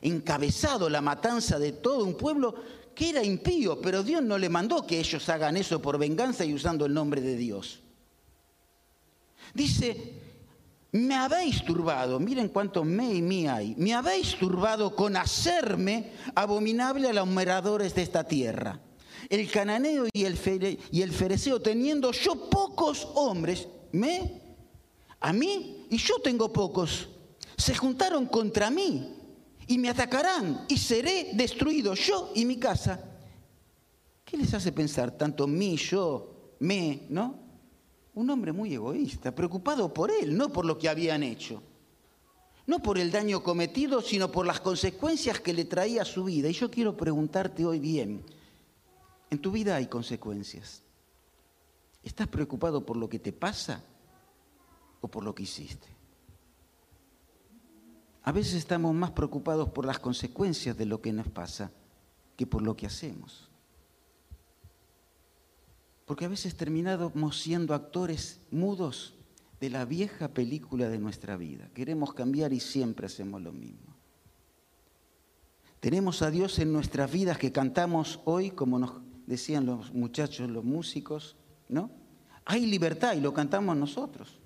encabezado 0.02 0.88
la 0.88 1.00
matanza 1.00 1.58
de 1.58 1.72
todo 1.72 2.04
un 2.04 2.14
pueblo, 2.14 2.54
que 2.94 3.10
era 3.10 3.22
impío, 3.22 3.80
pero 3.80 4.02
Dios 4.02 4.22
no 4.22 4.36
le 4.36 4.48
mandó 4.48 4.86
que 4.86 4.98
ellos 4.98 5.28
hagan 5.28 5.56
eso 5.56 5.80
por 5.80 5.98
venganza 5.98 6.44
y 6.44 6.54
usando 6.54 6.86
el 6.86 6.94
nombre 6.94 7.20
de 7.20 7.36
Dios. 7.36 7.80
Dice, 9.54 10.14
me 10.92 11.14
habéis 11.14 11.64
turbado, 11.64 12.18
miren 12.18 12.48
cuánto 12.48 12.84
me 12.84 13.14
y 13.14 13.22
mí 13.22 13.46
hay, 13.46 13.74
me 13.76 13.94
habéis 13.94 14.36
turbado 14.36 14.96
con 14.96 15.16
hacerme 15.16 16.12
abominable 16.34 17.08
a 17.08 17.12
los 17.12 17.26
moradores 17.26 17.94
de 17.94 18.02
esta 18.02 18.24
tierra. 18.24 18.80
El 19.28 19.48
cananeo 19.50 20.06
y 20.12 20.24
el, 20.24 20.78
y 20.90 21.02
el 21.02 21.12
fereceo, 21.12 21.60
teniendo 21.62 22.10
yo 22.10 22.50
pocos 22.50 23.06
hombres, 23.14 23.68
me 23.92 24.40
a 25.20 25.32
mí 25.32 25.86
y 25.90 25.98
yo 25.98 26.18
tengo 26.18 26.52
pocos. 26.52 27.08
Se 27.56 27.74
juntaron 27.74 28.26
contra 28.26 28.70
mí 28.70 29.14
y 29.66 29.78
me 29.78 29.90
atacarán 29.90 30.64
y 30.68 30.76
seré 30.76 31.30
destruido 31.34 31.94
yo 31.94 32.32
y 32.34 32.44
mi 32.44 32.58
casa. 32.58 33.04
¿Qué 34.24 34.36
les 34.36 34.52
hace 34.54 34.72
pensar 34.72 35.10
tanto 35.12 35.46
mí, 35.46 35.76
yo, 35.76 36.54
me, 36.58 37.02
no? 37.08 37.49
Un 38.14 38.30
hombre 38.30 38.52
muy 38.52 38.74
egoísta, 38.74 39.34
preocupado 39.34 39.92
por 39.92 40.10
él, 40.10 40.36
no 40.36 40.50
por 40.50 40.64
lo 40.64 40.78
que 40.78 40.88
habían 40.88 41.22
hecho. 41.22 41.62
No 42.66 42.80
por 42.80 42.98
el 42.98 43.10
daño 43.10 43.42
cometido, 43.42 44.02
sino 44.02 44.30
por 44.30 44.46
las 44.46 44.60
consecuencias 44.60 45.40
que 45.40 45.52
le 45.52 45.64
traía 45.64 46.04
su 46.04 46.24
vida. 46.24 46.48
Y 46.48 46.52
yo 46.52 46.70
quiero 46.70 46.96
preguntarte 46.96 47.64
hoy 47.64 47.78
bien, 47.78 48.22
¿en 49.30 49.38
tu 49.38 49.50
vida 49.50 49.76
hay 49.76 49.86
consecuencias? 49.86 50.82
¿Estás 52.02 52.28
preocupado 52.28 52.84
por 52.84 52.96
lo 52.96 53.08
que 53.08 53.18
te 53.18 53.32
pasa? 53.32 53.84
o 55.00 55.08
por 55.08 55.24
lo 55.24 55.34
que 55.34 55.44
hiciste. 55.44 55.88
A 58.22 58.32
veces 58.32 58.54
estamos 58.54 58.94
más 58.94 59.12
preocupados 59.12 59.70
por 59.70 59.86
las 59.86 59.98
consecuencias 59.98 60.76
de 60.76 60.86
lo 60.86 61.00
que 61.00 61.12
nos 61.12 61.28
pasa 61.28 61.70
que 62.36 62.46
por 62.46 62.62
lo 62.62 62.76
que 62.76 62.86
hacemos. 62.86 63.49
Porque 66.10 66.24
a 66.24 66.28
veces 66.28 66.56
terminamos 66.56 67.40
siendo 67.40 67.72
actores 67.72 68.40
mudos 68.50 69.14
de 69.60 69.70
la 69.70 69.84
vieja 69.84 70.26
película 70.26 70.88
de 70.88 70.98
nuestra 70.98 71.36
vida. 71.36 71.70
Queremos 71.72 72.14
cambiar 72.14 72.52
y 72.52 72.58
siempre 72.58 73.06
hacemos 73.06 73.40
lo 73.40 73.52
mismo. 73.52 73.94
Tenemos 75.78 76.20
a 76.22 76.32
Dios 76.32 76.58
en 76.58 76.72
nuestras 76.72 77.12
vidas 77.12 77.38
que 77.38 77.52
cantamos 77.52 78.18
hoy, 78.24 78.50
como 78.50 78.80
nos 78.80 78.94
decían 79.28 79.66
los 79.66 79.94
muchachos, 79.94 80.50
los 80.50 80.64
músicos, 80.64 81.36
¿no? 81.68 81.92
Hay 82.44 82.66
libertad 82.66 83.14
y 83.14 83.20
lo 83.20 83.32
cantamos 83.32 83.76
nosotros. 83.76 84.40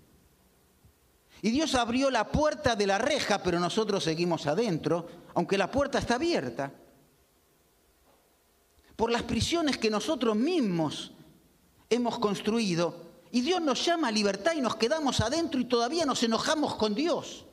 Y 1.41 1.51
Dios 1.51 1.75
abrió 1.75 2.11
la 2.11 2.31
puerta 2.31 2.77
de 2.77 2.87
la 2.87 2.99
reja, 2.99 3.43
pero 3.43 3.59
nosotros 3.59 4.05
seguimos 4.05 4.47
adentro, 4.47 5.07
aunque 5.33 5.57
la 5.57 5.71
puerta 5.71 5.99
está 5.99 6.17
abierta. 6.17 6.75
Por 8.97 9.11
las 9.11 9.23
prisiones 9.23 9.79
que 9.79 9.89
nosotros 9.89 10.37
mismos 10.37 11.14
hemos 11.91 12.19
construido. 12.19 13.03
Y 13.31 13.41
Dios 13.41 13.61
nos 13.61 13.85
llama 13.85 14.09
a 14.09 14.13
libertad 14.13 14.53
y 14.57 14.61
nos 14.61 14.77
quedamos 14.77 15.21
adentro 15.21 15.61
y 15.61 15.65
todavía 15.65 16.05
nos 16.05 16.23
enojamos 16.23 16.77
con 16.77 16.95
Dios. 16.95 17.45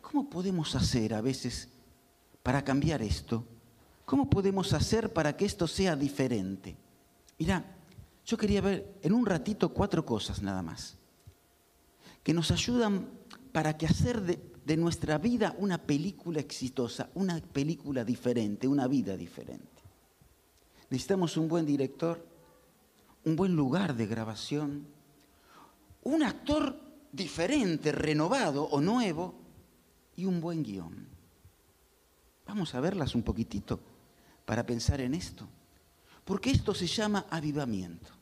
¿Cómo 0.00 0.30
podemos 0.30 0.74
hacer 0.74 1.14
a 1.14 1.20
veces 1.20 1.68
para 2.42 2.64
cambiar 2.64 3.02
esto? 3.02 3.44
¿Cómo 4.04 4.30
podemos 4.30 4.72
hacer 4.72 5.12
para 5.12 5.36
que 5.36 5.44
esto 5.44 5.66
sea 5.66 5.94
diferente? 5.94 6.76
Mira, 7.38 7.62
yo 8.24 8.36
quería 8.36 8.60
ver 8.60 8.98
en 9.02 9.12
un 9.12 9.26
ratito 9.26 9.72
cuatro 9.72 10.04
cosas 10.04 10.42
nada 10.42 10.62
más, 10.62 10.96
que 12.22 12.34
nos 12.34 12.50
ayudan 12.50 13.08
para 13.52 13.76
que 13.76 13.86
hacer 13.86 14.20
de, 14.22 14.76
nuestra 14.76 15.16
vida 15.16 15.54
una 15.58 15.78
película 15.78 16.40
exitosa, 16.40 17.08
una 17.14 17.40
película 17.40 18.04
diferente, 18.04 18.68
una 18.68 18.86
vida 18.86 19.16
diferente. 19.16 19.77
Necesitamos 20.90 21.36
un 21.36 21.48
buen 21.48 21.66
director, 21.66 22.24
un 23.24 23.36
buen 23.36 23.54
lugar 23.54 23.94
de 23.94 24.06
grabación, 24.06 24.86
un 26.02 26.22
actor 26.22 26.80
diferente, 27.12 27.92
renovado 27.92 28.64
o 28.64 28.80
nuevo 28.80 29.34
y 30.16 30.24
un 30.24 30.40
buen 30.40 30.62
guion. 30.62 31.06
Vamos 32.46 32.74
a 32.74 32.80
verlas 32.80 33.14
un 33.14 33.22
poquitito 33.22 33.78
para 34.46 34.64
pensar 34.64 35.00
en 35.02 35.14
esto, 35.14 35.46
porque 36.24 36.50
esto 36.50 36.72
se 36.72 36.86
llama 36.86 37.26
avivamiento. 37.28 38.12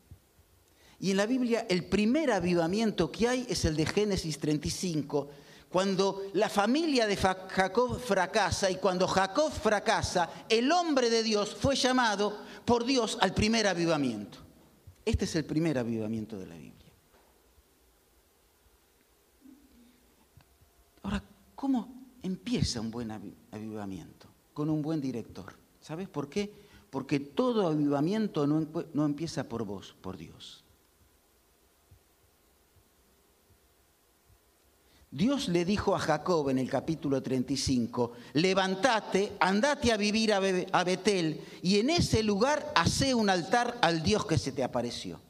Y 0.99 1.13
en 1.13 1.19
la 1.19 1.27
Biblia 1.27 1.67
el 1.69 1.85
primer 1.85 2.33
avivamiento 2.33 3.13
que 3.13 3.29
hay 3.29 3.47
es 3.49 3.65
el 3.65 3.77
de 3.77 3.87
Génesis 3.87 4.39
35, 4.41 5.29
cuando 5.69 6.23
la 6.33 6.49
familia 6.49 7.07
de 7.07 7.17
Jacob 7.17 8.01
fracasa 8.01 8.71
y 8.71 8.77
cuando 8.77 9.07
Jacob 9.07 9.53
fracasa, 9.53 10.31
el 10.49 10.73
hombre 10.73 11.11
de 11.11 11.23
Dios 11.23 11.55
fue 11.55 11.77
llamado 11.77 12.46
por 12.67 12.85
Dios 12.85 13.17
al 13.21 13.33
primer 13.33 13.67
avivamiento. 13.67 14.39
Este 15.05 15.25
es 15.25 15.37
el 15.37 15.45
primer 15.45 15.79
avivamiento 15.79 16.37
de 16.37 16.47
la 16.47 16.57
Biblia. 16.57 16.93
Ahora, 21.05 21.23
¿cómo 21.55 22.09
empieza 22.23 22.81
un 22.81 22.91
buen 22.91 23.11
avivamiento? 23.53 24.27
Con 24.53 24.69
un 24.69 24.83
buen 24.83 25.01
director. 25.01 25.55
¿Sabes 25.81 26.09
por 26.09 26.29
qué? 26.29 26.53
Porque 26.91 27.21
todo 27.21 27.69
avivamiento 27.69 28.47
no, 28.47 28.67
no 28.93 29.05
empieza 29.07 29.49
por 29.49 29.65
vos, 29.65 29.95
por 30.01 30.17
Dios. 30.17 30.66
Dios 35.11 35.49
le 35.49 35.65
dijo 35.65 35.95
a 35.95 35.99
Jacob 35.99 36.51
en 36.51 36.59
el 36.59 36.69
capítulo 36.69 37.23
35, 37.23 38.13
levántate, 38.35 39.33
andate 39.41 39.93
a 39.93 39.97
vivir 39.97 40.33
a 40.33 40.85
Betel 40.85 41.41
y 41.63 41.79
en 41.79 41.91
ese 41.91 42.23
lugar 42.23 42.73
hace 42.75 43.15
un 43.15 43.31
altar 43.31 43.79
al 43.83 44.03
Dios 44.03 44.27
que 44.27 44.37
se 44.37 44.53
te 44.53 44.65
apareció. 44.65 45.21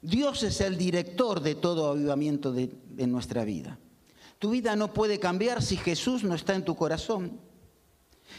Dios 0.00 0.42
es 0.42 0.60
el 0.60 0.78
director 0.78 1.40
de 1.40 1.54
todo 1.54 1.90
avivamiento 1.90 2.52
de 2.52 3.06
nuestra 3.06 3.44
vida. 3.44 3.78
Tu 4.38 4.50
vida 4.50 4.76
no 4.76 4.92
puede 4.94 5.18
cambiar 5.18 5.62
si 5.62 5.76
Jesús 5.76 6.22
no 6.22 6.34
está 6.34 6.54
en 6.54 6.64
tu 6.64 6.76
corazón. 6.76 7.40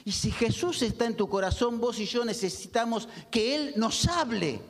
Y 0.05 0.11
si 0.11 0.31
Jesús 0.31 0.81
está 0.81 1.05
en 1.05 1.15
tu 1.15 1.27
corazón, 1.27 1.79
vos 1.79 1.99
y 1.99 2.05
yo 2.05 2.23
necesitamos 2.23 3.09
que 3.29 3.55
Él 3.55 3.73
nos 3.75 4.07
hable 4.07 4.61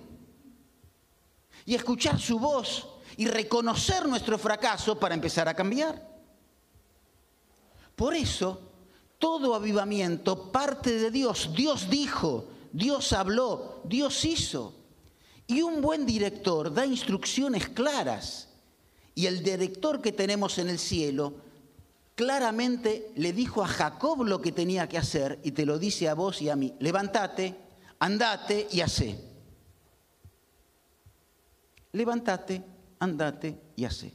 y 1.65 1.75
escuchar 1.75 2.19
su 2.19 2.39
voz 2.39 2.88
y 3.19 3.27
reconocer 3.27 4.07
nuestro 4.07 4.38
fracaso 4.38 4.97
para 4.97 5.13
empezar 5.13 5.49
a 5.49 5.53
cambiar. 5.53 6.01
Por 7.93 8.13
eso, 8.15 8.61
todo 9.17 9.53
avivamiento 9.53 10.53
parte 10.53 10.97
de 10.97 11.11
Dios. 11.11 11.49
Dios 11.53 11.89
dijo, 11.89 12.47
Dios 12.71 13.11
habló, 13.11 13.81
Dios 13.83 14.23
hizo. 14.23 14.73
Y 15.47 15.61
un 15.61 15.81
buen 15.81 16.05
director 16.05 16.73
da 16.73 16.85
instrucciones 16.85 17.67
claras. 17.67 18.47
Y 19.15 19.25
el 19.25 19.43
director 19.43 20.01
que 20.01 20.13
tenemos 20.13 20.57
en 20.57 20.69
el 20.69 20.79
cielo 20.79 21.33
claramente 22.15 23.11
le 23.17 23.33
dijo 23.33 23.61
a 23.61 23.67
Jacob 23.67 24.23
lo 24.23 24.39
que 24.39 24.53
tenía 24.53 24.88
que 24.88 24.97
hacer 24.97 25.41
y 25.43 25.51
te 25.51 25.65
lo 25.65 25.77
dice 25.77 26.07
a 26.07 26.13
vos 26.13 26.41
y 26.41 26.47
a 26.47 26.55
mí. 26.55 26.73
Levántate, 26.79 27.53
andate 27.99 28.69
y 28.71 28.79
hacé. 28.79 29.19
Levántate, 31.91 32.78
andate 33.00 33.60
y 33.75 33.86
hace. 33.86 34.13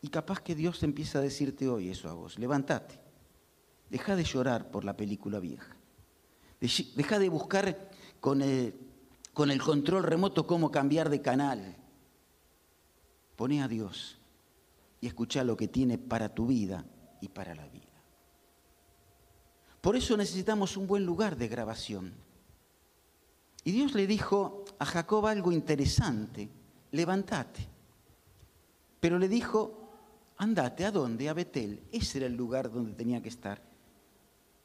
Y 0.00 0.08
capaz 0.08 0.40
que 0.40 0.54
Dios 0.54 0.82
empieza 0.82 1.18
a 1.18 1.22
decirte 1.22 1.68
hoy 1.68 1.90
eso 1.90 2.08
a 2.08 2.12
vos, 2.12 2.38
levántate, 2.38 3.00
deja 3.90 4.14
de 4.14 4.24
llorar 4.24 4.70
por 4.70 4.84
la 4.84 4.96
película 4.96 5.40
vieja, 5.40 5.76
deja 6.60 7.18
de 7.18 7.28
buscar 7.28 7.90
con 8.20 8.42
el, 8.42 8.74
con 9.32 9.50
el 9.50 9.60
control 9.60 10.04
remoto 10.04 10.46
cómo 10.46 10.70
cambiar 10.70 11.08
de 11.08 11.20
canal, 11.20 11.76
pone 13.34 13.62
a 13.62 13.68
Dios 13.68 14.18
y 15.00 15.08
escucha 15.08 15.42
lo 15.42 15.56
que 15.56 15.68
tiene 15.68 15.98
para 15.98 16.32
tu 16.34 16.46
vida 16.46 16.84
y 17.20 17.28
para 17.28 17.54
la 17.54 17.66
vida. 17.68 17.86
Por 19.80 19.96
eso 19.96 20.16
necesitamos 20.16 20.76
un 20.76 20.86
buen 20.86 21.04
lugar 21.04 21.36
de 21.36 21.48
grabación. 21.48 22.14
Y 23.64 23.72
Dios 23.72 23.94
le 23.94 24.06
dijo 24.06 24.64
a 24.78 24.84
Jacob 24.84 25.26
algo 25.26 25.52
interesante, 25.52 26.48
levántate. 26.92 27.66
Pero 29.00 29.18
le 29.18 29.28
dijo, 29.28 29.90
andate, 30.36 30.84
¿a 30.84 30.90
dónde? 30.90 31.28
A 31.28 31.34
Betel. 31.34 31.82
Ese 31.92 32.18
era 32.18 32.26
el 32.26 32.36
lugar 32.36 32.70
donde 32.70 32.92
tenía 32.92 33.22
que 33.22 33.28
estar. 33.28 33.60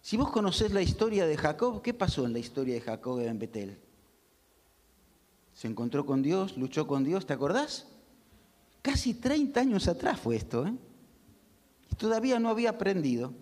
Si 0.02 0.18
vos 0.18 0.32
conocés 0.32 0.72
la 0.72 0.82
historia 0.82 1.26
de 1.26 1.38
Jacob, 1.38 1.82
¿qué 1.82 1.94
pasó 1.94 2.26
en 2.26 2.34
la 2.34 2.40
historia 2.40 2.74
de 2.76 2.82
Jacob 2.82 3.20
en 3.20 3.40
Betel? 3.40 3.80
Se 5.54 5.68
encontró 5.68 6.06
con 6.06 6.22
Dios, 6.22 6.58
luchó 6.58 6.88
con 6.88 7.04
Dios, 7.04 7.26
¿te 7.26 7.34
acordás? 7.34 7.88
Casi 8.82 9.14
30 9.14 9.62
años 9.62 9.88
atrás 9.88 10.20
fue 10.20 10.36
esto, 10.36 10.66
¿eh? 10.68 10.74
Y 11.92 11.96
todavía 11.96 12.40
no 12.40 12.50
había 12.50 12.72
aprendido. 12.72 13.34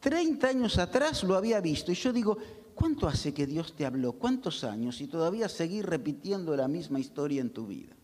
30 0.00 0.46
años 0.46 0.78
atrás 0.78 1.24
lo 1.24 1.34
había 1.34 1.60
visto. 1.60 1.90
Y 1.90 1.96
yo 1.96 2.12
digo, 2.12 2.38
¿cuánto 2.76 3.08
hace 3.08 3.34
que 3.34 3.46
Dios 3.46 3.74
te 3.74 3.84
habló? 3.84 4.12
¿Cuántos 4.12 4.62
años? 4.62 5.00
Y 5.00 5.08
todavía 5.08 5.48
seguir 5.48 5.86
repitiendo 5.86 6.54
la 6.56 6.68
misma 6.68 7.00
historia 7.00 7.40
en 7.40 7.50
tu 7.50 7.66
vida. 7.66 7.96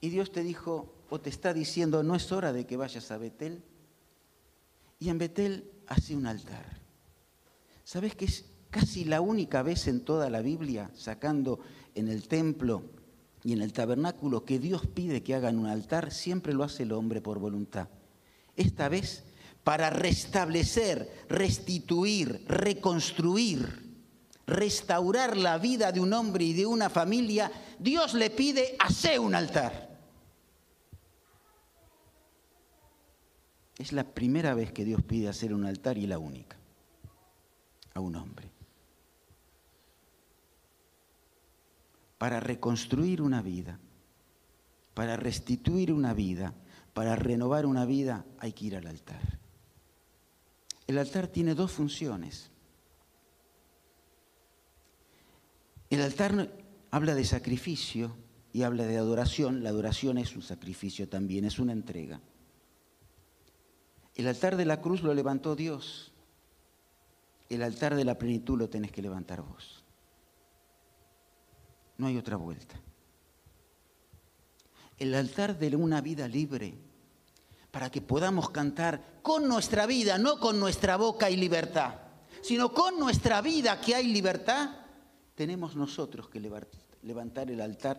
Y 0.00 0.08
Dios 0.08 0.32
te 0.32 0.42
dijo, 0.42 0.92
o 1.10 1.20
te 1.20 1.30
está 1.30 1.54
diciendo, 1.54 2.02
no 2.02 2.16
es 2.16 2.32
hora 2.32 2.52
de 2.52 2.66
que 2.66 2.76
vayas 2.76 3.12
a 3.12 3.18
Betel. 3.18 3.62
Y 4.98 5.10
en 5.10 5.18
Betel 5.18 5.70
hace 5.86 6.16
un 6.16 6.26
altar. 6.26 6.80
¿Sabes 7.84 8.16
que 8.16 8.24
es 8.24 8.46
casi 8.70 9.04
la 9.04 9.20
única 9.20 9.62
vez 9.62 9.86
en 9.86 10.00
toda 10.00 10.30
la 10.30 10.40
Biblia, 10.40 10.90
sacando 10.94 11.60
en 11.94 12.08
el 12.08 12.26
templo 12.26 12.82
y 13.44 13.52
en 13.52 13.60
el 13.60 13.72
tabernáculo, 13.72 14.44
que 14.44 14.58
Dios 14.58 14.86
pide 14.86 15.22
que 15.22 15.34
hagan 15.34 15.58
un 15.58 15.66
altar, 15.66 16.10
siempre 16.10 16.54
lo 16.54 16.64
hace 16.64 16.84
el 16.84 16.92
hombre 16.92 17.20
por 17.20 17.38
voluntad. 17.38 17.88
Esta 18.56 18.88
vez, 18.88 19.24
para 19.64 19.90
restablecer, 19.90 21.26
restituir, 21.28 22.44
reconstruir, 22.48 23.96
restaurar 24.46 25.36
la 25.36 25.58
vida 25.58 25.92
de 25.92 26.00
un 26.00 26.12
hombre 26.12 26.44
y 26.44 26.52
de 26.52 26.66
una 26.66 26.90
familia, 26.90 27.50
Dios 27.78 28.14
le 28.14 28.30
pide, 28.30 28.76
hacer 28.78 29.20
un 29.20 29.34
altar. 29.34 29.90
Es 33.78 33.92
la 33.92 34.04
primera 34.04 34.54
vez 34.54 34.72
que 34.72 34.84
Dios 34.84 35.02
pide 35.02 35.28
hacer 35.28 35.54
un 35.54 35.64
altar 35.64 35.98
y 35.98 36.06
la 36.06 36.18
única 36.18 36.56
a 37.94 38.00
un 38.00 38.16
hombre. 38.16 38.52
para 42.22 42.38
reconstruir 42.38 43.20
una 43.20 43.42
vida, 43.42 43.80
para 44.94 45.16
restituir 45.16 45.92
una 45.92 46.14
vida, 46.14 46.54
para 46.94 47.16
renovar 47.16 47.66
una 47.66 47.84
vida, 47.84 48.24
hay 48.38 48.52
que 48.52 48.66
ir 48.66 48.76
al 48.76 48.86
altar. 48.86 49.41
El 50.86 50.98
altar 50.98 51.28
tiene 51.28 51.54
dos 51.54 51.72
funciones. 51.72 52.50
El 55.90 56.00
altar 56.02 56.50
habla 56.90 57.14
de 57.14 57.24
sacrificio 57.24 58.16
y 58.52 58.62
habla 58.62 58.84
de 58.84 58.96
adoración. 58.96 59.62
La 59.62 59.70
adoración 59.70 60.18
es 60.18 60.34
un 60.34 60.42
sacrificio 60.42 61.08
también, 61.08 61.44
es 61.44 61.58
una 61.58 61.72
entrega. 61.72 62.20
El 64.14 64.26
altar 64.26 64.56
de 64.56 64.64
la 64.64 64.80
cruz 64.80 65.02
lo 65.02 65.14
levantó 65.14 65.56
Dios. 65.56 66.12
El 67.48 67.62
altar 67.62 67.94
de 67.94 68.04
la 68.04 68.18
plenitud 68.18 68.58
lo 68.58 68.68
tenés 68.68 68.92
que 68.92 69.02
levantar 69.02 69.42
vos. 69.42 69.84
No 71.98 72.06
hay 72.06 72.16
otra 72.16 72.36
vuelta. 72.36 72.74
El 74.98 75.14
altar 75.14 75.58
de 75.58 75.74
una 75.76 76.00
vida 76.00 76.28
libre, 76.28 76.74
para 77.72 77.90
que 77.90 78.02
podamos 78.02 78.50
cantar 78.50 79.18
con 79.22 79.48
nuestra 79.48 79.86
vida, 79.86 80.18
no 80.18 80.38
con 80.38 80.60
nuestra 80.60 80.96
boca 80.96 81.30
y 81.30 81.36
libertad, 81.36 81.94
sino 82.42 82.72
con 82.72 83.00
nuestra 83.00 83.40
vida 83.40 83.80
que 83.80 83.94
hay 83.94 84.08
libertad, 84.08 84.76
tenemos 85.34 85.74
nosotros 85.74 86.28
que 86.28 86.38
levantar 87.02 87.50
el 87.50 87.62
altar 87.62 87.98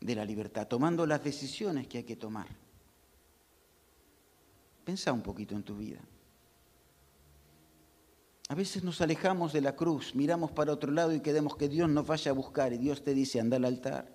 de 0.00 0.14
la 0.14 0.24
libertad, 0.24 0.66
tomando 0.66 1.06
las 1.06 1.22
decisiones 1.22 1.86
que 1.86 1.98
hay 1.98 2.04
que 2.04 2.16
tomar. 2.16 2.48
Pensa 4.82 5.12
un 5.12 5.22
poquito 5.22 5.54
en 5.54 5.62
tu 5.62 5.76
vida. 5.76 6.00
A 8.48 8.54
veces 8.54 8.82
nos 8.82 9.00
alejamos 9.02 9.52
de 9.52 9.60
la 9.60 9.76
cruz, 9.76 10.14
miramos 10.14 10.50
para 10.52 10.72
otro 10.72 10.90
lado 10.90 11.14
y 11.14 11.20
queremos 11.20 11.56
que 11.56 11.68
Dios 11.68 11.88
nos 11.88 12.06
vaya 12.06 12.30
a 12.30 12.34
buscar 12.34 12.72
y 12.72 12.78
Dios 12.78 13.04
te 13.04 13.12
dice, 13.12 13.40
anda 13.40 13.58
al 13.58 13.66
altar. 13.66 14.10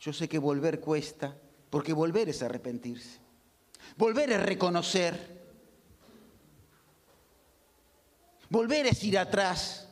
Yo 0.00 0.12
sé 0.14 0.28
que 0.28 0.38
volver 0.38 0.80
cuesta, 0.80 1.36
porque 1.74 1.92
volver 1.92 2.28
es 2.28 2.40
arrepentirse. 2.40 3.18
Volver 3.96 4.30
es 4.30 4.40
reconocer. 4.40 5.42
Volver 8.48 8.86
es 8.86 9.02
ir 9.02 9.18
atrás. 9.18 9.88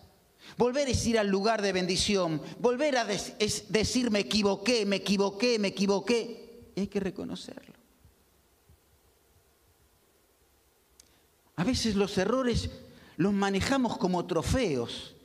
Volver 0.57 0.89
es 0.89 1.05
ir 1.07 1.19
al 1.19 1.27
lugar 1.27 1.61
de 1.61 1.73
bendición. 1.73 2.41
Volver 2.61 2.99
a 2.99 3.13
es 3.13 3.73
decir 3.73 4.13
me 4.13 4.21
equivoqué, 4.21 4.87
me 4.87 4.95
equivoqué, 4.95 5.59
me 5.59 5.69
equivoqué. 5.69 6.71
Y 6.77 6.83
hay 6.83 6.87
que 6.87 7.01
reconocerlo. 7.01 7.75
A 11.57 11.65
veces 11.65 11.97
los 11.97 12.17
errores 12.17 12.71
los 13.17 13.33
manejamos 13.33 13.99
como 13.99 14.25
trofeos. 14.25 15.17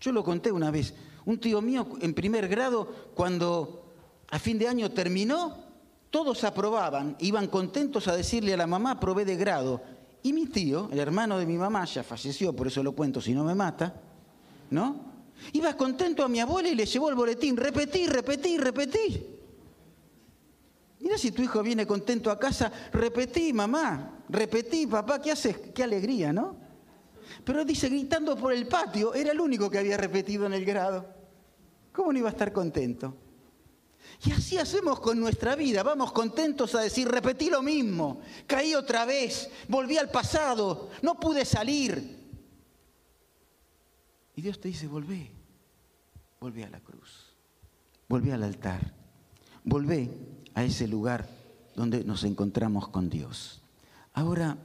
Yo 0.00 0.12
lo 0.12 0.22
conté 0.22 0.52
una 0.52 0.70
vez. 0.70 0.94
Un 1.24 1.40
tío 1.40 1.60
mío 1.60 1.98
en 2.00 2.14
primer 2.14 2.46
grado, 2.46 3.10
cuando 3.16 3.87
a 4.30 4.38
fin 4.38 4.58
de 4.58 4.68
año 4.68 4.90
terminó, 4.90 5.56
todos 6.10 6.44
aprobaban, 6.44 7.16
iban 7.20 7.48
contentos 7.48 8.08
a 8.08 8.16
decirle 8.16 8.54
a 8.54 8.56
la 8.56 8.66
mamá, 8.66 8.92
aprobé 8.92 9.24
de 9.24 9.36
grado. 9.36 9.82
Y 10.22 10.32
mi 10.32 10.46
tío, 10.46 10.88
el 10.92 10.98
hermano 10.98 11.38
de 11.38 11.46
mi 11.46 11.56
mamá, 11.56 11.84
ya 11.84 12.02
falleció, 12.02 12.54
por 12.54 12.66
eso 12.66 12.82
lo 12.82 12.92
cuento 12.92 13.20
si 13.20 13.32
no 13.32 13.44
me 13.44 13.54
mata, 13.54 13.94
¿no? 14.70 15.08
Iba 15.52 15.76
contento 15.76 16.24
a 16.24 16.28
mi 16.28 16.40
abuela 16.40 16.68
y 16.68 16.74
le 16.74 16.84
llevó 16.84 17.08
el 17.08 17.14
boletín, 17.14 17.56
repetí, 17.56 18.06
repetí, 18.06 18.58
repetí. 18.58 19.26
Mira 21.00 21.16
si 21.16 21.30
tu 21.30 21.42
hijo 21.42 21.62
viene 21.62 21.86
contento 21.86 22.30
a 22.30 22.38
casa, 22.38 22.72
repetí, 22.92 23.52
mamá, 23.52 24.24
repetí, 24.28 24.86
papá, 24.86 25.22
¿qué 25.22 25.30
haces? 25.30 25.56
Qué 25.72 25.84
alegría, 25.84 26.32
¿no? 26.32 26.56
Pero 27.44 27.64
dice, 27.64 27.88
gritando 27.88 28.36
por 28.36 28.52
el 28.52 28.66
patio, 28.66 29.14
era 29.14 29.30
el 29.30 29.40
único 29.40 29.70
que 29.70 29.78
había 29.78 29.96
repetido 29.96 30.46
en 30.46 30.54
el 30.54 30.64
grado. 30.64 31.06
¿Cómo 31.92 32.12
no 32.12 32.18
iba 32.18 32.28
a 32.28 32.32
estar 32.32 32.52
contento? 32.52 33.14
Y 34.24 34.32
así 34.32 34.58
hacemos 34.58 34.98
con 35.00 35.20
nuestra 35.20 35.54
vida, 35.54 35.82
vamos 35.82 36.12
contentos 36.12 36.74
a 36.74 36.80
decir, 36.80 37.08
repetí 37.08 37.50
lo 37.50 37.62
mismo, 37.62 38.20
caí 38.46 38.74
otra 38.74 39.04
vez, 39.04 39.48
volví 39.68 39.96
al 39.96 40.10
pasado, 40.10 40.90
no 41.02 41.20
pude 41.20 41.44
salir. 41.44 42.18
Y 44.34 44.42
Dios 44.42 44.60
te 44.60 44.68
dice, 44.68 44.88
volvé, 44.88 45.30
volvé 46.40 46.64
a 46.64 46.70
la 46.70 46.80
cruz, 46.80 47.32
volvé 48.08 48.32
al 48.32 48.42
altar, 48.42 48.92
volvé 49.64 50.10
a 50.54 50.64
ese 50.64 50.88
lugar 50.88 51.28
donde 51.76 52.02
nos 52.02 52.24
encontramos 52.24 52.88
con 52.88 53.08
Dios. 53.08 53.62
Ahora, 54.14 54.58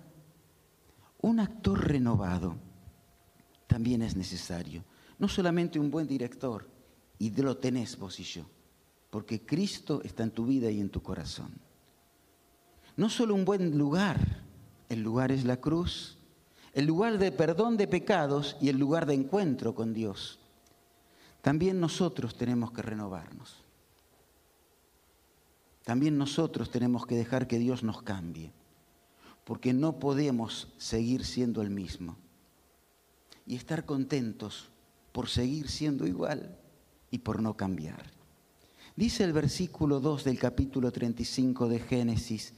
un 1.21 1.39
actor 1.39 1.87
renovado 1.87 2.55
también 3.67 4.01
es 4.01 4.15
necesario. 4.15 4.83
No 5.19 5.27
solamente 5.27 5.79
un 5.79 5.91
buen 5.91 6.07
director, 6.07 6.67
y 7.19 7.29
lo 7.29 7.57
tenés 7.57 7.97
vos 7.97 8.19
y 8.19 8.23
yo, 8.23 8.45
porque 9.13 9.45
Cristo 9.45 10.01
está 10.03 10.23
en 10.23 10.31
tu 10.31 10.43
vida 10.47 10.71
y 10.71 10.81
en 10.81 10.89
tu 10.89 11.03
corazón. 11.03 11.51
No 12.97 13.11
solo 13.11 13.35
un 13.35 13.45
buen 13.45 13.77
lugar, 13.77 14.41
el 14.89 15.03
lugar 15.03 15.31
es 15.31 15.45
la 15.45 15.57
cruz, 15.57 16.17
el 16.73 16.87
lugar 16.87 17.19
de 17.19 17.31
perdón 17.31 17.77
de 17.77 17.87
pecados 17.87 18.57
y 18.59 18.69
el 18.69 18.79
lugar 18.79 19.05
de 19.05 19.13
encuentro 19.13 19.75
con 19.75 19.93
Dios. 19.93 20.39
También 21.43 21.79
nosotros 21.79 22.35
tenemos 22.35 22.71
que 22.71 22.81
renovarnos. 22.81 23.57
También 25.83 26.17
nosotros 26.17 26.71
tenemos 26.71 27.05
que 27.05 27.13
dejar 27.13 27.45
que 27.47 27.59
Dios 27.59 27.83
nos 27.83 28.01
cambie, 28.01 28.51
porque 29.43 29.73
no 29.73 29.99
podemos 29.99 30.73
seguir 30.79 31.23
siendo 31.23 31.61
el 31.61 31.69
mismo 31.69 32.17
y 33.45 33.57
estar 33.57 33.85
contentos 33.85 34.71
por 35.11 35.29
seguir 35.29 35.69
siendo 35.69 36.07
igual 36.07 36.57
y 37.11 37.19
por 37.19 37.43
no 37.43 37.55
cambiar. 37.55 38.22
Dice 38.95 39.23
el 39.23 39.33
versículo 39.33 39.99
2 39.99 40.23
del 40.23 40.37
capítulo 40.37 40.91
35 40.91 41.67
de 41.67 41.79
Génesis, 41.79 42.53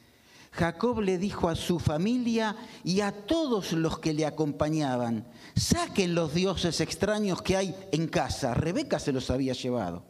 Jacob 0.52 1.02
le 1.02 1.18
dijo 1.18 1.50
a 1.50 1.56
su 1.56 1.80
familia 1.80 2.56
y 2.84 3.02
a 3.02 3.12
todos 3.12 3.74
los 3.74 4.00
que 4.00 4.14
le 4.14 4.26
acompañaban, 4.26 5.28
saquen 5.56 6.16
los 6.16 6.34
dioses 6.34 6.80
extraños 6.82 7.42
que 7.42 7.58
hay 7.58 7.76
en 7.92 8.08
casa. 8.08 8.54
Rebeca 8.54 9.00
se 9.00 9.12
los 9.12 9.30
había 9.30 9.54
llevado. 9.54 10.04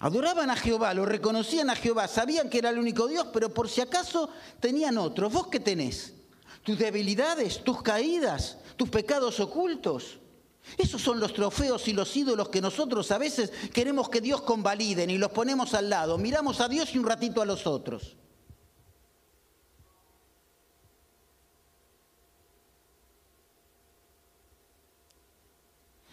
Adoraban 0.00 0.50
a 0.50 0.56
Jehová, 0.56 0.92
lo 0.92 1.06
reconocían 1.06 1.70
a 1.70 1.76
Jehová, 1.76 2.08
sabían 2.08 2.48
que 2.48 2.58
era 2.58 2.70
el 2.70 2.78
único 2.78 3.06
Dios, 3.06 3.28
pero 3.32 3.52
por 3.52 3.68
si 3.68 3.80
acaso 3.80 4.28
tenían 4.60 4.98
otros. 4.98 5.32
¿Vos 5.32 5.48
qué 5.48 5.60
tenés? 5.60 6.14
Tus 6.62 6.78
debilidades, 6.78 7.62
tus 7.62 7.82
caídas, 7.82 8.58
tus 8.76 8.88
pecados 8.88 9.38
ocultos. 9.40 10.18
Esos 10.76 11.02
son 11.02 11.20
los 11.20 11.32
trofeos 11.32 11.86
y 11.88 11.92
los 11.92 12.16
ídolos 12.16 12.48
que 12.48 12.60
nosotros 12.60 13.10
a 13.10 13.18
veces 13.18 13.52
queremos 13.72 14.08
que 14.08 14.20
Dios 14.20 14.42
convaliden 14.42 15.10
y 15.10 15.18
los 15.18 15.30
ponemos 15.30 15.74
al 15.74 15.90
lado. 15.90 16.18
Miramos 16.18 16.60
a 16.60 16.68
Dios 16.68 16.94
y 16.94 16.98
un 16.98 17.06
ratito 17.06 17.42
a 17.42 17.46
los 17.46 17.66
otros. 17.66 18.16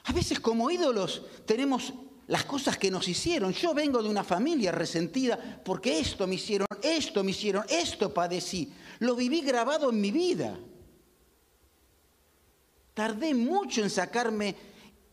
A 0.03 0.13
veces 0.13 0.39
como 0.39 0.69
ídolos 0.69 1.21
tenemos 1.45 1.93
las 2.27 2.43
cosas 2.45 2.77
que 2.77 2.91
nos 2.91 3.07
hicieron. 3.07 3.53
Yo 3.53 3.73
vengo 3.73 4.03
de 4.03 4.09
una 4.09 4.23
familia 4.23 4.71
resentida 4.71 5.61
porque 5.63 5.99
esto 5.99 6.27
me 6.27 6.35
hicieron, 6.35 6.67
esto 6.81 7.23
me 7.23 7.31
hicieron, 7.31 7.63
esto 7.69 8.13
padecí. 8.13 8.71
Lo 8.99 9.15
viví 9.15 9.41
grabado 9.41 9.89
en 9.89 10.01
mi 10.01 10.11
vida. 10.11 10.59
Tardé 12.93 13.34
mucho 13.34 13.82
en 13.82 13.89
sacarme 13.89 14.56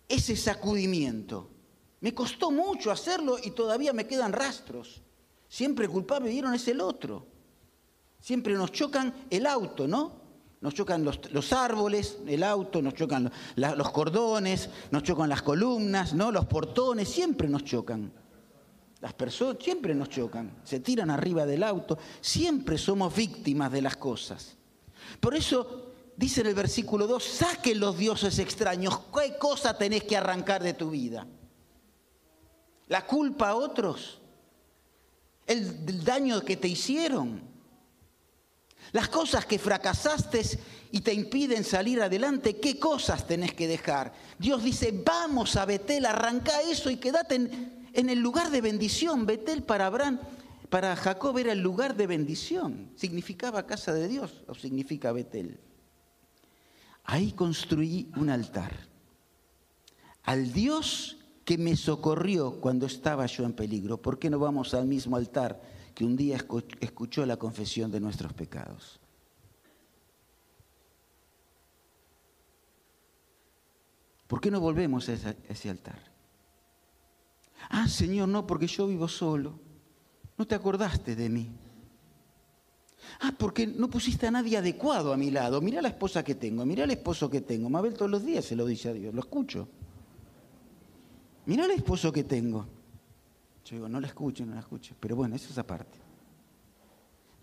ese 0.09 0.37
sacudimiento. 0.37 1.51
Me 2.01 2.15
costó 2.15 2.51
mucho 2.51 2.91
hacerlo 2.91 3.39
y 3.43 3.51
todavía 3.51 3.93
me 3.93 4.07
quedan 4.07 4.33
rastros. 4.33 5.03
Siempre 5.49 5.89
culpable 5.89 6.31
vieron 6.31 6.55
es 6.55 6.67
el 6.69 6.81
otro. 6.81 7.27
Siempre 8.21 8.55
nos 8.55 8.73
chocan 8.73 9.27
el 9.31 9.47
auto, 9.47 9.87
¿no? 9.87 10.19
Nos 10.61 10.75
chocan 10.75 11.05
los, 11.05 11.53
árboles, 11.53 12.19
el 12.27 12.43
auto, 12.43 12.83
nos 12.83 12.95
chocan 12.95 13.31
los, 13.55 13.91
cordones, 13.91 14.69
nos 14.91 15.05
chocan 15.05 15.29
las 15.29 15.43
columnas, 15.43 16.15
¿no? 16.15 16.33
los 16.33 16.47
portones, 16.47 17.09
siempre 17.09 17.49
nos 17.49 17.65
chocan. 17.65 18.13
Las 19.01 19.15
personas 19.15 19.63
siempre 19.63 19.95
nos 19.95 20.09
chocan, 20.09 20.59
se 20.65 20.81
tiran 20.81 21.11
arriba 21.11 21.47
del 21.47 21.63
auto, 21.63 21.97
siempre 22.21 22.77
somos 22.77 23.15
víctimas 23.15 23.71
de 23.71 23.83
las 23.83 23.97
cosas. 23.97 24.57
Por 25.21 25.37
eso 25.37 25.88
dice 26.19 26.41
en 26.41 26.49
el 26.49 26.55
versículo 26.55 27.07
2, 27.07 27.23
saquen 27.23 27.79
los 27.79 27.97
dioses 27.97 28.41
extraños, 28.41 28.99
¿qué 29.15 29.39
cosa 29.39 29.79
tenés 29.79 30.03
que 30.03 30.17
arrancar 30.17 30.63
de 30.65 30.75
tu 30.75 30.91
vida? 30.91 31.25
¿La 32.89 33.07
culpa 33.07 33.51
a 33.51 33.55
otros? 33.55 34.21
¿El 35.47 36.05
daño 36.05 36.41
que 36.43 36.57
te 36.57 36.67
hicieron? 36.67 37.41
Las 38.91 39.09
cosas 39.09 39.47
que 39.47 39.61
fracasaste 39.61 40.43
y 40.91 41.01
te 41.03 41.15
impiden 41.15 41.63
salir 41.63 42.03
adelante, 42.03 42.57
¿qué 42.57 42.81
cosas 42.81 43.25
tenés 43.25 43.55
que 43.55 43.69
dejar? 43.69 44.13
Dios 44.39 44.65
dice, 44.65 44.93
vamos 45.07 45.55
a 45.55 45.67
Betel, 45.67 46.05
arranca 46.05 46.63
eso 46.63 46.91
y 46.91 46.97
quédate 46.97 47.37
en, 47.37 48.11
el 48.11 48.19
lugar 48.19 48.51
de 48.51 48.61
bendición. 48.61 49.25
Betel 49.25 49.63
para 49.63 49.87
Abraham, 49.87 50.19
para 50.69 50.97
Jacob 50.97 51.39
era 51.39 51.53
el 51.53 51.61
lugar 51.61 51.97
de 51.97 52.09
bendición. 52.09 52.91
¿Significaba 52.97 53.67
casa 53.67 53.93
de 53.93 54.09
Dios 54.09 54.43
o 54.49 54.55
significa 54.55 55.13
Betel? 55.13 55.61
Ahí 57.11 57.33
construí 57.33 58.11
un 58.17 58.31
altar. 58.31 58.73
Al 60.25 60.53
Dios 60.53 61.17
que 61.45 61.57
me 61.59 61.75
socorrió 61.75 62.61
cuando 62.61 62.87
estaba 62.87 63.27
yo 63.27 63.45
en 63.45 63.55
peligro. 63.55 64.01
¿Por 64.01 64.19
qué 64.19 64.29
no 64.31 64.39
vamos 64.39 64.75
al 64.75 64.87
mismo 64.87 65.17
altar? 65.17 65.61
que 65.99 66.05
un 66.05 66.15
día 66.15 66.39
escuchó 66.79 67.27
la 67.27 67.37
confesión 67.37 67.91
de 67.91 67.99
nuestros 67.99 68.33
pecados. 68.33 69.01
¿Por 74.29 74.41
qué 74.41 74.49
no 74.49 74.61
volvemos 74.61 75.09
a 75.09 75.15
ese, 75.49 75.71
altar? 75.71 75.99
Ah, 77.69 77.89
Señor, 77.89 78.29
no, 78.29 78.47
porque 78.47 78.69
yo 78.69 78.87
vivo 78.87 79.09
solo. 79.09 79.59
No 80.37 80.47
te 80.47 80.55
acordaste 80.55 81.17
de 81.17 81.29
mí. 81.29 81.51
Ah, 83.21 83.33
porque 83.37 83.67
no 83.67 83.91
pusiste 83.91 84.29
a 84.29 84.31
nadie 84.31 84.57
adecuado 84.57 85.13
a 85.13 85.17
mi 85.17 85.31
lado. 85.31 85.61
Mira 85.61 85.83
la 85.83 85.89
esposa 85.89 86.23
que 86.23 86.37
tengo, 86.37 86.65
mira 86.65 86.85
el 86.85 86.91
esposo 86.91 87.29
que 87.29 87.41
tengo. 87.41 87.69
Mabel 87.69 87.95
todos 87.95 88.11
los 88.11 88.25
días 88.25 88.45
se 88.45 88.55
lo 88.55 88.65
dice 88.65 88.91
a 88.91 88.93
Dios, 88.93 89.13
lo 89.13 89.21
escucho. 89.21 89.69
Mira 91.47 91.65
el 91.65 91.73
esposo 91.73 92.13
que 92.13 92.25
tengo. 92.25 92.67
Yo 93.65 93.77
digo, 93.77 93.89
no 93.89 94.01
la 94.01 94.07
escucho, 94.07 94.47
no 94.47 94.55
la 94.55 94.61
escucho. 94.61 94.95
Pero 95.01 95.17
bueno, 95.17 95.35
eso 95.35 95.51
es 95.51 95.59
aparte. 95.59 95.99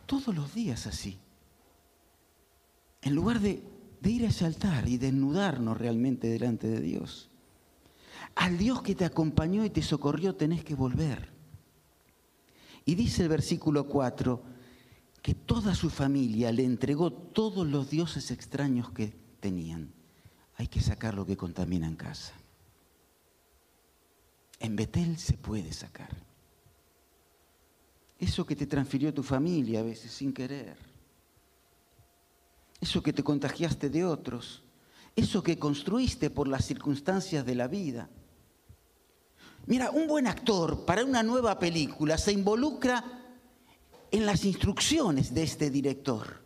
Todos 0.05 0.33
los 0.33 0.53
días 0.53 0.87
así. 0.87 1.19
En 3.01 3.13
lugar 3.13 3.41
de, 3.41 3.61
de 3.99 4.09
ir 4.09 4.25
a 4.25 4.29
ese 4.29 4.45
altar 4.45 4.87
y 4.87 4.97
desnudarnos 4.97 5.77
realmente 5.77 6.27
delante 6.27 6.67
de 6.67 6.79
Dios. 6.79 7.29
Al 8.35 8.57
Dios 8.57 8.81
que 8.81 8.95
te 8.95 9.05
acompañó 9.05 9.65
y 9.65 9.69
te 9.69 9.81
socorrió 9.81 10.35
tenés 10.35 10.63
que 10.63 10.75
volver. 10.75 11.33
Y 12.85 12.95
dice 12.95 13.23
el 13.23 13.29
versículo 13.29 13.87
4 13.87 14.54
que 15.25 15.33
toda 15.33 15.73
su 15.73 15.89
familia 15.89 16.51
le 16.51 16.63
entregó 16.63 17.11
todos 17.11 17.65
los 17.65 17.89
dioses 17.89 18.29
extraños 18.29 18.91
que 18.91 19.07
tenían. 19.39 19.91
Hay 20.55 20.67
que 20.67 20.79
sacar 20.81 21.15
lo 21.15 21.25
que 21.25 21.35
contamina 21.35 21.87
en 21.87 21.95
casa. 21.95 22.33
En 24.59 24.75
Betel 24.75 25.17
se 25.17 25.33
puede 25.33 25.73
sacar. 25.73 26.15
Eso 28.19 28.45
que 28.45 28.55
te 28.55 28.67
transfirió 28.67 29.11
tu 29.15 29.23
familia 29.23 29.79
a 29.79 29.83
veces 29.83 30.11
sin 30.11 30.31
querer. 30.31 30.77
Eso 32.79 33.01
que 33.01 33.11
te 33.11 33.23
contagiaste 33.23 33.89
de 33.89 34.05
otros. 34.05 34.61
Eso 35.15 35.41
que 35.41 35.57
construiste 35.57 36.29
por 36.29 36.47
las 36.47 36.65
circunstancias 36.65 37.43
de 37.43 37.55
la 37.55 37.67
vida. 37.67 38.11
Mira, 39.65 39.89
un 39.89 40.05
buen 40.05 40.27
actor 40.27 40.85
para 40.85 41.03
una 41.03 41.23
nueva 41.23 41.57
película 41.57 42.19
se 42.19 42.31
involucra 42.31 43.14
en 44.11 44.25
las 44.25 44.45
instrucciones 44.45 45.33
de 45.33 45.43
este 45.43 45.69
director. 45.69 46.41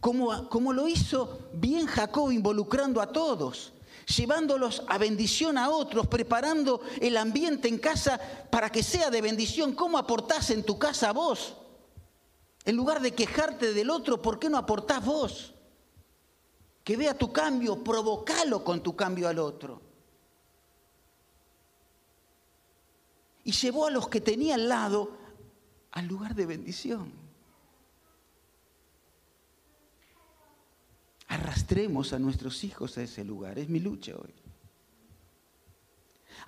Como, 0.00 0.48
como 0.48 0.72
lo 0.72 0.88
hizo 0.88 1.50
bien 1.52 1.86
Jacob 1.86 2.30
involucrando 2.30 3.00
a 3.00 3.12
todos 3.12 3.72
llevándolos 4.16 4.82
a 4.88 4.98
bendición 4.98 5.56
a 5.56 5.70
otros, 5.70 6.06
preparando 6.06 6.80
el 7.00 7.16
ambiente 7.16 7.68
en 7.68 7.78
casa 7.78 8.20
para 8.50 8.70
que 8.70 8.82
sea 8.82 9.10
de 9.10 9.20
bendición. 9.20 9.72
¿Cómo 9.74 9.98
aportás 9.98 10.50
en 10.50 10.64
tu 10.64 10.78
casa 10.78 11.12
vos? 11.12 11.56
En 12.64 12.76
lugar 12.76 13.00
de 13.00 13.14
quejarte 13.14 13.72
del 13.72 13.90
otro, 13.90 14.20
¿por 14.20 14.38
qué 14.38 14.48
no 14.50 14.58
aportás 14.58 15.04
vos? 15.04 15.54
Que 16.84 16.96
vea 16.96 17.16
tu 17.16 17.32
cambio, 17.32 17.82
provocalo 17.82 18.64
con 18.64 18.82
tu 18.82 18.94
cambio 18.96 19.28
al 19.28 19.38
otro. 19.38 19.80
Y 23.44 23.52
llevó 23.52 23.86
a 23.86 23.90
los 23.90 24.08
que 24.08 24.20
tenía 24.20 24.56
al 24.56 24.68
lado 24.68 25.19
al 25.92 26.06
lugar 26.06 26.34
de 26.34 26.46
bendición. 26.46 27.30
arrastremos 31.30 32.12
a 32.12 32.18
nuestros 32.18 32.64
hijos 32.64 32.98
a 32.98 33.02
ese 33.02 33.24
lugar. 33.24 33.58
Es 33.58 33.68
mi 33.68 33.78
lucha 33.78 34.12
hoy. 34.16 34.34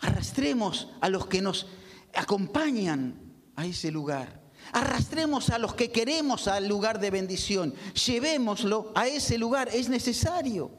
Arrastremos 0.01 0.89
a 1.01 1.09
los 1.09 1.27
que 1.27 1.41
nos 1.41 1.69
acompañan 2.15 3.15
a 3.55 3.65
ese 3.65 3.93
lugar. 3.93 4.43
Arrastremos 4.73 5.51
a 5.51 5.59
los 5.59 5.75
que 5.75 5.93
queremos 5.93 6.49
al 6.49 6.67
lugar 6.67 6.99
de 6.99 7.11
bendición. 7.11 7.75
Llevémoslo 8.07 8.93
a 8.97 9.07
ese 9.07 9.39
lugar. 9.39 9.69
Es 9.73 9.89
necesario. 9.89 10.73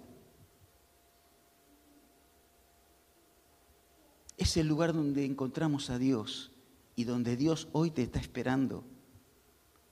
Es 4.36 4.58
el 4.58 4.68
lugar 4.68 4.94
donde 4.94 5.24
encontramos 5.24 5.90
a 5.90 5.98
Dios 5.98 6.53
y 6.96 7.04
donde 7.04 7.36
Dios 7.36 7.68
hoy 7.72 7.92
te 7.92 8.04
está 8.04 8.20
esperando 8.20 8.84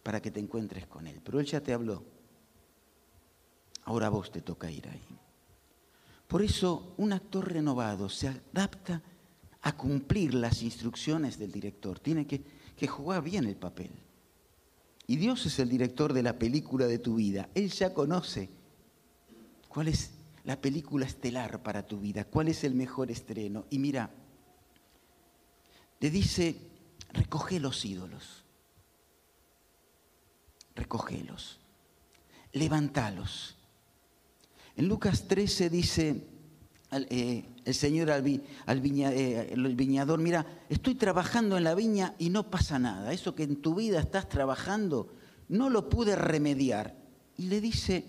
para 0.03 0.21
que 0.21 0.31
te 0.31 0.39
encuentres 0.39 0.87
con 0.87 1.07
Él. 1.07 1.21
Pero 1.23 1.39
Él 1.39 1.45
ya 1.45 1.61
te 1.61 1.73
habló. 1.73 2.03
Ahora 3.83 4.09
vos 4.09 4.31
te 4.31 4.41
toca 4.41 4.71
ir 4.71 4.87
ahí. 4.87 5.01
Por 6.27 6.41
eso 6.41 6.93
un 6.97 7.13
actor 7.13 7.51
renovado 7.51 8.07
se 8.09 8.27
adapta 8.27 9.01
a 9.63 9.75
cumplir 9.75 10.33
las 10.33 10.61
instrucciones 10.61 11.37
del 11.37 11.51
director. 11.51 11.99
Tiene 11.99 12.25
que, 12.25 12.41
que 12.75 12.87
jugar 12.87 13.23
bien 13.23 13.45
el 13.45 13.55
papel. 13.55 13.91
Y 15.07 15.17
Dios 15.17 15.45
es 15.45 15.59
el 15.59 15.69
director 15.69 16.13
de 16.13 16.23
la 16.23 16.39
película 16.39 16.87
de 16.87 16.99
tu 16.99 17.15
vida. 17.15 17.49
Él 17.53 17.69
ya 17.69 17.93
conoce 17.93 18.49
cuál 19.67 19.89
es 19.89 20.11
la 20.43 20.59
película 20.59 21.05
estelar 21.05 21.61
para 21.61 21.85
tu 21.85 21.99
vida, 21.99 22.23
cuál 22.25 22.47
es 22.47 22.63
el 22.63 22.75
mejor 22.75 23.11
estreno. 23.11 23.65
Y 23.69 23.79
mira, 23.79 24.09
le 25.99 26.09
dice, 26.09 26.55
recoge 27.13 27.59
los 27.59 27.85
ídolos, 27.85 28.43
recógelos, 30.75 31.59
levantalos 32.53 33.57
en 34.75 34.87
Lucas 34.87 35.27
13 35.27 35.69
dice 35.69 36.27
eh, 36.91 37.45
el 37.65 37.73
Señor 37.73 38.11
al, 38.11 38.25
eh, 38.25 39.49
el 39.51 39.75
viñador, 39.75 40.19
mira, 40.19 40.45
estoy 40.69 40.95
trabajando 40.95 41.57
en 41.57 41.63
la 41.63 41.75
viña 41.75 42.15
y 42.17 42.29
no 42.29 42.49
pasa 42.49 42.79
nada. 42.79 43.13
Eso 43.13 43.35
que 43.35 43.43
en 43.43 43.57
tu 43.57 43.75
vida 43.75 43.99
estás 43.99 44.29
trabajando, 44.29 45.13
no 45.49 45.69
lo 45.69 45.89
pude 45.89 46.15
remediar. 46.15 46.95
Y 47.37 47.47
le 47.47 47.61
dice, 47.61 48.05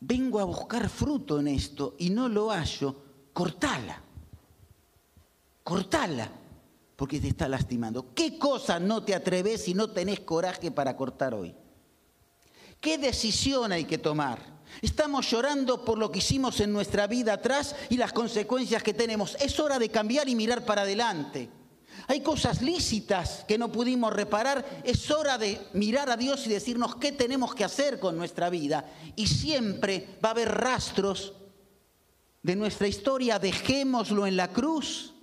vengo 0.00 0.40
a 0.40 0.44
buscar 0.44 0.88
fruto 0.88 1.40
en 1.40 1.48
esto 1.48 1.96
y 1.98 2.10
no 2.10 2.28
lo 2.28 2.50
hallo, 2.50 2.94
cortala. 3.32 4.02
Cortala, 5.62 6.30
porque 6.96 7.20
te 7.20 7.28
está 7.28 7.48
lastimando. 7.48 8.14
¿Qué 8.14 8.38
cosa 8.38 8.78
no 8.78 9.02
te 9.02 9.14
atreves 9.14 9.68
y 9.68 9.74
no 9.74 9.90
tenés 9.90 10.20
coraje 10.20 10.70
para 10.70 10.96
cortar 10.96 11.34
hoy? 11.34 11.54
¿Qué 12.80 12.98
decisión 12.98 13.72
hay 13.72 13.84
que 13.84 13.98
tomar? 13.98 14.54
Estamos 14.82 15.30
llorando 15.30 15.84
por 15.84 15.98
lo 15.98 16.10
que 16.10 16.18
hicimos 16.18 16.60
en 16.60 16.72
nuestra 16.72 17.06
vida 17.06 17.34
atrás 17.34 17.74
y 17.88 17.96
las 17.96 18.12
consecuencias 18.12 18.82
que 18.82 18.94
tenemos. 18.94 19.36
Es 19.40 19.58
hora 19.60 19.78
de 19.78 19.88
cambiar 19.88 20.28
y 20.28 20.34
mirar 20.34 20.64
para 20.64 20.82
adelante. 20.82 21.48
Hay 22.06 22.20
cosas 22.20 22.60
lícitas 22.60 23.44
que 23.48 23.56
no 23.56 23.72
pudimos 23.72 24.12
reparar. 24.12 24.82
Es 24.84 25.10
hora 25.10 25.38
de 25.38 25.60
mirar 25.72 26.10
a 26.10 26.16
Dios 26.16 26.46
y 26.46 26.50
decirnos 26.50 26.96
qué 26.96 27.12
tenemos 27.12 27.54
que 27.54 27.64
hacer 27.64 27.98
con 27.98 28.16
nuestra 28.16 28.50
vida. 28.50 28.90
Y 29.16 29.26
siempre 29.26 30.18
va 30.22 30.30
a 30.30 30.32
haber 30.32 30.50
rastros 30.50 31.32
de 32.42 32.56
nuestra 32.56 32.88
historia. 32.88 33.38
Dejémoslo 33.38 34.26
en 34.26 34.36
la 34.36 34.52
cruz. 34.52 35.13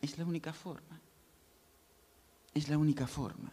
Es 0.00 0.18
la 0.18 0.24
única 0.24 0.52
forma. 0.52 1.00
Es 2.54 2.68
la 2.68 2.78
única 2.78 3.06
forma. 3.06 3.52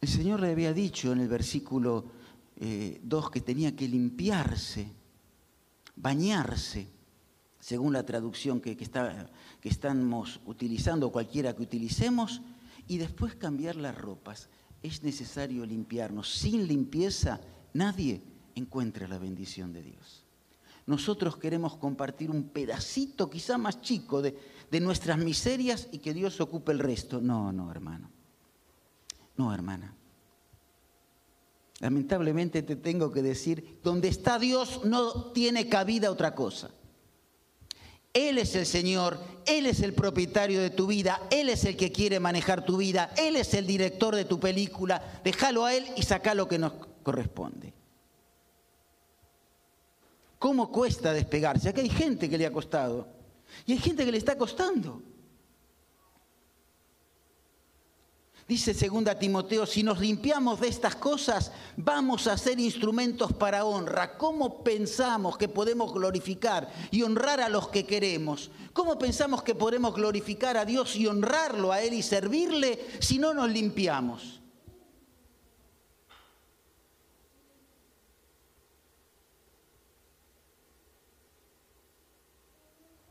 El 0.00 0.08
Señor 0.08 0.40
le 0.40 0.52
había 0.52 0.72
dicho 0.72 1.12
en 1.12 1.20
el 1.20 1.28
versículo 1.28 2.04
2 2.56 2.60
eh, 2.60 3.00
que 3.32 3.40
tenía 3.40 3.74
que 3.74 3.88
limpiarse, 3.88 4.92
bañarse, 5.96 6.88
según 7.58 7.94
la 7.94 8.04
traducción 8.04 8.60
que, 8.60 8.76
está, 8.78 9.30
que 9.60 9.70
estamos 9.70 10.40
utilizando, 10.44 11.10
cualquiera 11.10 11.56
que 11.56 11.62
utilicemos, 11.62 12.42
y 12.86 12.98
después 12.98 13.34
cambiar 13.34 13.76
las 13.76 13.96
ropas. 13.96 14.50
Es 14.82 15.02
necesario 15.02 15.64
limpiarnos. 15.64 16.30
Sin 16.30 16.66
limpieza 16.66 17.40
nadie 17.72 18.22
encuentra 18.54 19.08
la 19.08 19.18
bendición 19.18 19.72
de 19.72 19.82
Dios. 19.82 20.23
Nosotros 20.86 21.36
queremos 21.38 21.76
compartir 21.76 22.30
un 22.30 22.48
pedacito 22.48 23.30
quizá 23.30 23.56
más 23.56 23.80
chico 23.80 24.20
de, 24.20 24.36
de 24.70 24.80
nuestras 24.80 25.18
miserias 25.18 25.88
y 25.92 25.98
que 25.98 26.12
Dios 26.12 26.40
ocupe 26.40 26.72
el 26.72 26.78
resto. 26.78 27.20
No, 27.20 27.52
no, 27.52 27.70
hermano. 27.70 28.10
No, 29.36 29.52
hermana. 29.52 29.94
Lamentablemente 31.80 32.62
te 32.62 32.76
tengo 32.76 33.10
que 33.10 33.22
decir, 33.22 33.80
donde 33.82 34.08
está 34.08 34.38
Dios 34.38 34.82
no 34.84 35.32
tiene 35.32 35.68
cabida 35.68 36.10
otra 36.10 36.34
cosa. 36.34 36.70
Él 38.12 38.38
es 38.38 38.54
el 38.54 38.64
Señor, 38.64 39.18
Él 39.44 39.66
es 39.66 39.80
el 39.80 39.92
propietario 39.92 40.62
de 40.62 40.70
tu 40.70 40.86
vida, 40.86 41.20
Él 41.32 41.48
es 41.48 41.64
el 41.64 41.76
que 41.76 41.90
quiere 41.90 42.20
manejar 42.20 42.64
tu 42.64 42.76
vida, 42.76 43.12
Él 43.16 43.34
es 43.34 43.54
el 43.54 43.66
director 43.66 44.14
de 44.14 44.24
tu 44.24 44.38
película. 44.38 45.20
Déjalo 45.24 45.64
a 45.64 45.74
Él 45.74 45.84
y 45.96 46.02
saca 46.02 46.32
lo 46.34 46.46
que 46.46 46.58
nos 46.58 46.74
corresponde. 47.02 47.74
¿Cómo 50.44 50.70
cuesta 50.70 51.14
despegarse? 51.14 51.70
Aquí 51.70 51.80
hay 51.80 51.88
gente 51.88 52.28
que 52.28 52.36
le 52.36 52.44
ha 52.44 52.52
costado 52.52 53.08
y 53.64 53.72
hay 53.72 53.78
gente 53.78 54.04
que 54.04 54.12
le 54.12 54.18
está 54.18 54.36
costando. 54.36 55.00
Dice 58.46 58.74
2 58.74 59.18
Timoteo, 59.18 59.64
si 59.64 59.82
nos 59.82 60.00
limpiamos 60.00 60.60
de 60.60 60.68
estas 60.68 60.96
cosas, 60.96 61.50
vamos 61.78 62.26
a 62.26 62.36
ser 62.36 62.60
instrumentos 62.60 63.32
para 63.32 63.64
honra. 63.64 64.18
¿Cómo 64.18 64.62
pensamos 64.62 65.38
que 65.38 65.48
podemos 65.48 65.94
glorificar 65.94 66.70
y 66.90 67.00
honrar 67.00 67.40
a 67.40 67.48
los 67.48 67.68
que 67.68 67.86
queremos? 67.86 68.50
¿Cómo 68.74 68.98
pensamos 68.98 69.42
que 69.42 69.54
podemos 69.54 69.94
glorificar 69.94 70.58
a 70.58 70.66
Dios 70.66 70.94
y 70.94 71.06
honrarlo 71.06 71.72
a 71.72 71.80
Él 71.80 71.94
y 71.94 72.02
servirle 72.02 72.86
si 73.00 73.16
no 73.16 73.32
nos 73.32 73.48
limpiamos? 73.48 74.43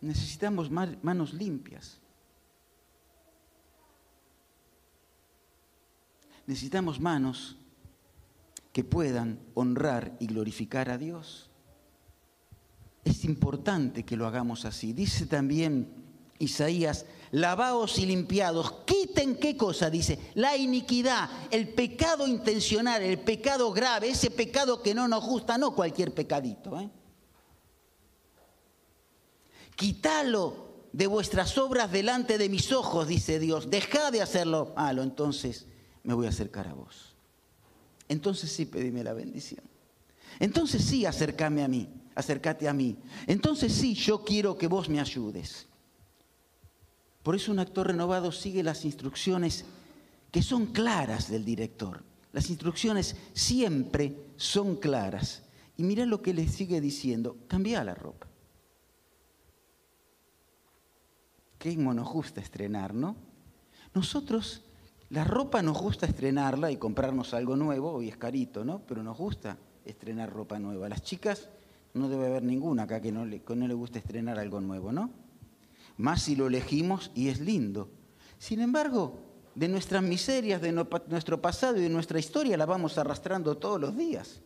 Necesitamos 0.03 0.69
manos 0.69 1.33
limpias. 1.33 1.99
necesitamos 6.45 6.99
manos 6.99 7.55
que 8.71 8.83
puedan 8.83 9.39
honrar 9.53 10.15
y 10.19 10.27
glorificar 10.27 10.89
a 10.89 10.97
Dios. 10.97 11.49
Es 13.03 13.25
importante 13.25 14.03
que 14.03 14.17
lo 14.17 14.27
hagamos 14.27 14.65
así. 14.65 14.93
Dice 14.93 15.25
también 15.25 15.87
Isaías, 16.39 17.05
lavaos 17.31 17.99
y 17.99 18.05
limpiados, 18.05 18.71
quiten 18.85 19.35
qué 19.35 19.55
cosa, 19.55 19.89
dice, 19.89 20.19
la 20.35 20.57
iniquidad, 20.57 21.29
el 21.51 21.69
pecado 21.69 22.27
intencional, 22.27 23.01
el 23.01 23.19
pecado 23.19 23.71
grave, 23.71 24.09
ese 24.09 24.31
pecado 24.31 24.81
que 24.81 24.95
no 24.95 25.07
nos 25.07 25.23
gusta, 25.23 25.57
no 25.57 25.75
cualquier 25.75 26.13
pecadito. 26.13 26.79
¿eh? 26.79 26.89
Quítalo 29.75 30.63
de 30.91 31.07
vuestras 31.07 31.57
obras 31.57 31.91
delante 31.91 32.37
de 32.37 32.49
mis 32.49 32.71
ojos, 32.71 33.07
dice 33.07 33.39
Dios, 33.39 33.69
dejad 33.69 34.11
de 34.11 34.21
hacerlo 34.21 34.73
malo, 34.75 35.01
entonces 35.01 35.65
me 36.03 36.13
voy 36.13 36.27
a 36.27 36.29
acercar 36.29 36.67
a 36.67 36.73
vos. 36.73 37.15
Entonces 38.07 38.51
sí, 38.51 38.65
pedime 38.65 39.03
la 39.03 39.13
bendición. 39.13 39.63
Entonces 40.39 40.83
sí, 40.83 41.05
acércame 41.05 41.63
a 41.63 41.67
mí, 41.67 41.89
acércate 42.15 42.67
a 42.67 42.73
mí. 42.73 42.97
Entonces 43.27 43.73
sí, 43.73 43.95
yo 43.95 44.23
quiero 44.23 44.57
que 44.57 44.67
vos 44.67 44.89
me 44.89 44.99
ayudes. 44.99 45.67
Por 47.23 47.35
eso 47.35 47.51
un 47.51 47.59
actor 47.59 47.87
renovado 47.87 48.31
sigue 48.31 48.63
las 48.63 48.85
instrucciones 48.85 49.65
que 50.31 50.43
son 50.43 50.67
claras 50.67 51.29
del 51.29 51.45
director. 51.45 52.03
Las 52.33 52.49
instrucciones 52.49 53.15
siempre 53.33 54.15
son 54.35 54.75
claras. 54.75 55.43
Y 55.77 55.83
mira 55.83 56.05
lo 56.05 56.21
que 56.21 56.33
le 56.33 56.47
sigue 56.47 56.81
diciendo, 56.81 57.37
cambia 57.47 57.83
la 57.83 57.95
ropa. 57.95 58.27
Qué 61.63 61.77
mono 61.77 62.03
justa 62.03 62.41
estrenar, 62.41 62.93
¿no? 62.93 63.15
Nosotros 63.93 64.63
la 65.09 65.23
ropa 65.23 65.61
nos 65.61 65.81
gusta 65.81 66.05
estrenarla 66.05 66.71
y 66.71 66.75
comprarnos 66.75 67.33
algo 67.33 67.55
nuevo, 67.55 67.93
hoy 67.93 68.09
es 68.09 68.17
carito, 68.17 68.65
¿no? 68.65 68.81
Pero 68.85 69.01
nos 69.01 69.17
gusta 69.17 69.57
estrenar 69.85 70.29
ropa 70.29 70.59
nueva. 70.59 70.89
Las 70.89 71.03
chicas 71.03 71.47
no 71.93 72.09
debe 72.09 72.25
haber 72.25 72.43
ninguna 72.43 72.83
acá 72.83 73.01
que 73.01 73.13
no 73.13 73.25
le, 73.25 73.43
que 73.43 73.55
no 73.55 73.65
le 73.65 73.73
guste 73.75 73.99
estrenar 73.99 74.39
algo 74.39 74.59
nuevo, 74.59 74.91
¿no? 74.91 75.09
Más 75.95 76.23
si 76.23 76.35
lo 76.35 76.47
elegimos 76.47 77.11
y 77.15 77.29
es 77.29 77.39
lindo. 77.39 77.89
Sin 78.39 78.59
embargo, 78.59 79.21
de 79.55 79.69
nuestras 79.69 80.03
miserias, 80.03 80.61
de 80.61 80.73
nuestro 80.73 81.41
pasado 81.41 81.77
y 81.77 81.81
de 81.83 81.89
nuestra 81.89 82.19
historia 82.19 82.57
la 82.57 82.65
vamos 82.65 82.97
arrastrando 82.97 83.55
todos 83.55 83.79
los 83.79 83.95
días, 83.95 84.41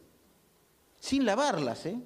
sin 0.99 1.25
lavarlas, 1.25 1.83
¿eh? 1.87 1.99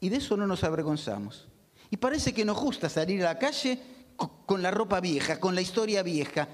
Y 0.00 0.10
de 0.10 0.16
eso 0.16 0.36
no 0.36 0.46
nos 0.46 0.64
avergonzamos. 0.64 1.48
Y 1.90 1.96
parece 1.96 2.32
que 2.32 2.44
nos 2.44 2.58
gusta 2.58 2.88
salir 2.88 3.22
a 3.22 3.32
la 3.34 3.38
calle 3.38 3.80
con 4.46 4.62
la 4.62 4.70
ropa 4.70 5.00
vieja, 5.00 5.38
con 5.38 5.54
la 5.54 5.60
historia 5.60 6.02
vieja, 6.02 6.48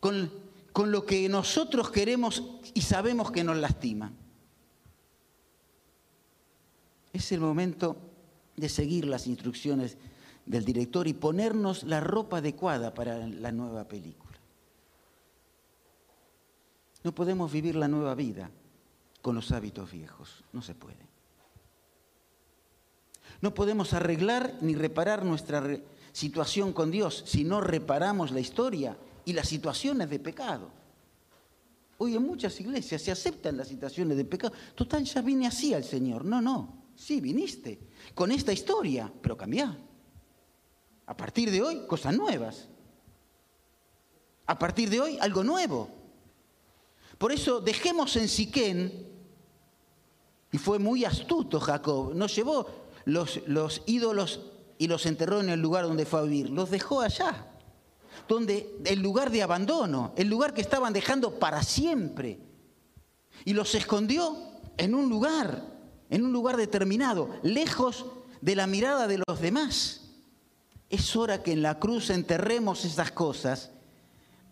con, 0.00 0.30
con 0.72 0.90
lo 0.90 1.06
que 1.06 1.28
nosotros 1.28 1.90
queremos 1.90 2.42
y 2.74 2.82
sabemos 2.82 3.30
que 3.30 3.44
nos 3.44 3.56
lastima. 3.56 4.12
Es 7.12 7.32
el 7.32 7.40
momento 7.40 7.96
de 8.56 8.68
seguir 8.68 9.06
las 9.06 9.26
instrucciones 9.26 9.96
del 10.44 10.64
director 10.64 11.08
y 11.08 11.14
ponernos 11.14 11.82
la 11.84 12.00
ropa 12.00 12.38
adecuada 12.38 12.94
para 12.94 13.26
la 13.26 13.52
nueva 13.52 13.88
película. 13.88 14.38
No 17.02 17.14
podemos 17.14 17.52
vivir 17.52 17.76
la 17.76 17.88
nueva 17.88 18.14
vida 18.14 18.50
con 19.22 19.34
los 19.34 19.52
hábitos 19.52 19.90
viejos, 19.90 20.44
no 20.52 20.62
se 20.62 20.74
puede. 20.74 21.15
No 23.40 23.54
podemos 23.54 23.92
arreglar 23.92 24.58
ni 24.60 24.74
reparar 24.74 25.24
nuestra 25.24 25.80
situación 26.12 26.72
con 26.72 26.90
Dios 26.90 27.24
si 27.26 27.44
no 27.44 27.60
reparamos 27.60 28.30
la 28.30 28.40
historia 28.40 28.96
y 29.24 29.32
las 29.32 29.48
situaciones 29.48 30.08
de 30.08 30.18
pecado. 30.18 30.70
Hoy 31.98 32.14
en 32.14 32.22
muchas 32.22 32.60
iglesias 32.60 33.02
se 33.02 33.12
aceptan 33.12 33.56
las 33.56 33.68
situaciones 33.68 34.16
de 34.16 34.24
pecado. 34.24 34.52
Total, 34.74 35.04
ya 35.04 35.22
vine 35.22 35.46
así 35.46 35.74
al 35.74 35.84
Señor. 35.84 36.24
No, 36.24 36.40
no. 36.40 36.84
Sí, 36.94 37.20
viniste 37.20 37.78
con 38.14 38.32
esta 38.32 38.52
historia, 38.52 39.12
pero 39.20 39.36
cambia. 39.36 39.76
A 41.06 41.16
partir 41.16 41.50
de 41.50 41.62
hoy, 41.62 41.86
cosas 41.86 42.16
nuevas. 42.16 42.68
A 44.46 44.58
partir 44.58 44.88
de 44.90 45.00
hoy, 45.00 45.18
algo 45.20 45.44
nuevo. 45.44 45.88
Por 47.18 47.32
eso 47.32 47.60
dejemos 47.60 48.16
en 48.16 48.28
Siquén, 48.28 49.06
y 50.52 50.58
fue 50.58 50.78
muy 50.78 51.04
astuto 51.04 51.60
Jacob, 51.60 52.14
nos 52.14 52.34
llevó 52.34 52.66
los, 53.06 53.40
los 53.46 53.82
ídolos 53.86 54.40
y 54.76 54.88
los 54.88 55.06
enterró 55.06 55.40
en 55.40 55.48
el 55.48 55.60
lugar 55.60 55.84
donde 55.84 56.04
fue 56.04 56.20
a 56.20 56.24
vivir. 56.24 56.50
Los 56.50 56.70
dejó 56.70 57.00
allá, 57.00 57.46
donde 58.28 58.76
el 58.84 59.00
lugar 59.00 59.30
de 59.30 59.42
abandono, 59.42 60.12
el 60.16 60.28
lugar 60.28 60.52
que 60.52 60.60
estaban 60.60 60.92
dejando 60.92 61.38
para 61.38 61.62
siempre. 61.62 62.38
Y 63.44 63.54
los 63.54 63.74
escondió 63.74 64.36
en 64.76 64.94
un 64.94 65.08
lugar, 65.08 65.62
en 66.10 66.24
un 66.24 66.32
lugar 66.32 66.56
determinado, 66.56 67.30
lejos 67.42 68.06
de 68.42 68.56
la 68.56 68.66
mirada 68.66 69.06
de 69.06 69.22
los 69.26 69.40
demás. 69.40 70.02
Es 70.90 71.16
hora 71.16 71.42
que 71.42 71.52
en 71.52 71.62
la 71.62 71.78
cruz 71.78 72.10
enterremos 72.10 72.84
esas 72.84 73.12
cosas. 73.12 73.70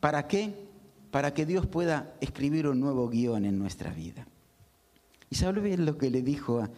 ¿Para 0.00 0.28
qué? 0.28 0.54
Para 1.10 1.34
que 1.34 1.44
Dios 1.44 1.66
pueda 1.66 2.14
escribir 2.20 2.68
un 2.68 2.80
nuevo 2.80 3.08
guion 3.08 3.44
en 3.44 3.58
nuestra 3.58 3.92
vida. 3.92 4.26
Y 5.28 5.36
sabe 5.36 5.60
bien 5.60 5.84
lo 5.84 5.98
que 5.98 6.10
le 6.10 6.22
dijo 6.22 6.60
a, 6.60 6.70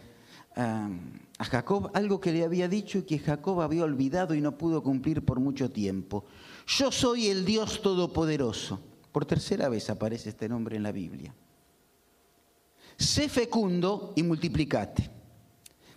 a 0.57 1.43
Jacob 1.45 1.91
algo 1.93 2.19
que 2.19 2.31
le 2.31 2.43
había 2.43 2.67
dicho 2.67 2.97
y 2.97 3.03
que 3.03 3.19
Jacob 3.19 3.61
había 3.61 3.83
olvidado 3.83 4.33
y 4.33 4.41
no 4.41 4.57
pudo 4.57 4.81
cumplir 4.81 5.23
por 5.23 5.39
mucho 5.39 5.69
tiempo. 5.69 6.25
Yo 6.65 6.91
soy 6.91 7.27
el 7.27 7.45
Dios 7.45 7.81
Todopoderoso. 7.81 8.79
Por 9.11 9.25
tercera 9.25 9.69
vez 9.69 9.89
aparece 9.89 10.29
este 10.29 10.49
nombre 10.49 10.75
en 10.75 10.83
la 10.83 10.91
Biblia. 10.91 11.33
Sé 12.97 13.29
fecundo 13.29 14.13
y 14.15 14.23
multiplicate. 14.23 15.09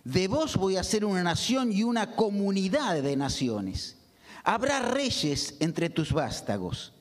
De 0.03 0.27
vos 0.27 0.57
voy 0.57 0.77
a 0.77 0.83
ser 0.83 1.05
una 1.05 1.23
nación 1.23 1.71
y 1.71 1.83
una 1.83 2.15
comunidad 2.15 3.01
de 3.01 3.15
naciones. 3.15 3.97
Habrá 4.43 4.79
reyes 4.79 5.55
entre 5.59 5.89
tus 5.89 6.13
vástagos. 6.13 6.93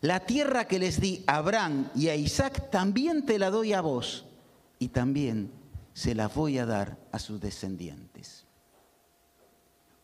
La 0.00 0.20
tierra 0.20 0.66
que 0.66 0.78
les 0.78 1.00
di 1.00 1.24
a 1.26 1.36
Abraham 1.36 1.88
y 1.94 2.08
a 2.08 2.16
Isaac 2.16 2.70
también 2.70 3.24
te 3.24 3.38
la 3.38 3.50
doy 3.50 3.72
a 3.72 3.80
vos 3.80 4.26
y 4.78 4.88
también 4.88 5.50
se 5.96 6.14
la 6.14 6.28
voy 6.28 6.58
a 6.58 6.66
dar 6.66 6.98
a 7.10 7.18
sus 7.18 7.40
descendientes. 7.40 8.44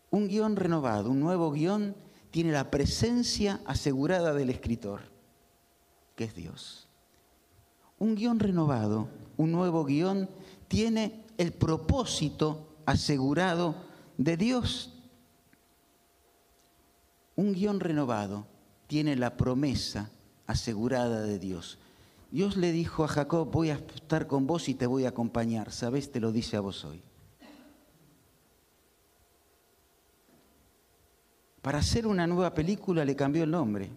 Un 0.09 0.27
guion 0.27 0.55
renovado, 0.55 1.11
un 1.11 1.19
nuevo 1.19 1.51
guion, 1.51 1.95
tiene 2.31 2.51
la 2.51 2.71
presencia 2.71 3.61
asegurada 3.67 4.33
del 4.33 4.49
escritor, 4.49 5.01
que 6.15 6.23
es 6.23 6.33
Dios. 6.33 6.87
Un 7.99 8.15
guion 8.15 8.39
renovado, 8.39 9.07
un 9.37 9.51
nuevo 9.51 9.85
guion, 9.85 10.27
tiene 10.67 11.25
el 11.37 11.53
propósito 11.53 12.75
asegurado 12.87 13.75
de 14.17 14.35
Dios. 14.35 14.95
Un 17.35 17.53
guion 17.53 17.79
renovado 17.79 18.47
tiene 18.87 19.15
la 19.15 19.37
promesa 19.37 20.09
asegurada 20.47 21.21
de 21.21 21.37
Dios. 21.37 21.77
Dios 22.33 22.57
le 22.57 22.71
dijo 22.71 23.03
a 23.03 23.07
Jacob, 23.07 23.51
voy 23.51 23.69
a 23.69 23.75
estar 23.75 24.25
con 24.25 24.47
vos 24.47 24.67
y 24.67 24.73
te 24.73 24.87
voy 24.87 25.05
a 25.05 25.09
acompañar. 25.09 25.71
¿Sabes? 25.71 26.11
Te 26.11 26.19
lo 26.19 26.31
dice 26.31 26.57
a 26.57 26.61
vos 26.61 26.83
hoy. 26.83 27.03
Para 31.61 31.77
hacer 31.77 32.07
una 32.07 32.25
nueva 32.25 32.51
película 32.55 33.05
le 33.05 33.15
cambió 33.15 33.43
el 33.43 33.51
nombre 33.51 33.91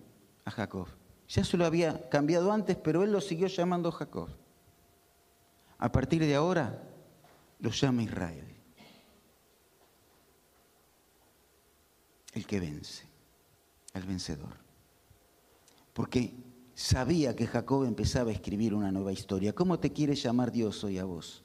a 0.45 0.51
Jacob. 0.51 0.87
Ya 1.31 1.45
se 1.45 1.57
lo 1.57 1.65
había 1.65 2.11
cambiado 2.11 2.53
antes, 2.53 2.77
pero 2.77 3.03
él 3.03 3.11
lo 3.11 3.23
siguió 3.23 3.47
llamando 3.47 3.91
Jacob. 3.91 4.29
A 5.79 5.91
partir 5.91 6.21
de 6.21 6.35
ahora 6.35 6.83
lo 7.59 7.71
llama 7.71 8.03
Israel. 8.03 8.55
El 12.35 12.47
que 12.47 12.61
vence, 12.61 13.07
el 13.95 14.03
vencedor. 14.03 14.59
Porque 15.95 16.35
sabía 16.77 17.35
que 17.35 17.47
Jacob 17.47 17.85
empezaba 17.85 18.31
a 18.31 18.35
escribir 18.35 18.75
una 18.75 18.93
nueva 18.93 19.11
historia. 19.11 19.55
¿Cómo 19.55 19.81
te 19.81 19.93
quiere 19.93 20.15
llamar 20.15 20.53
Dios 20.53 20.85
hoy 20.85 20.99
a 20.99 21.05
vos? 21.05 21.43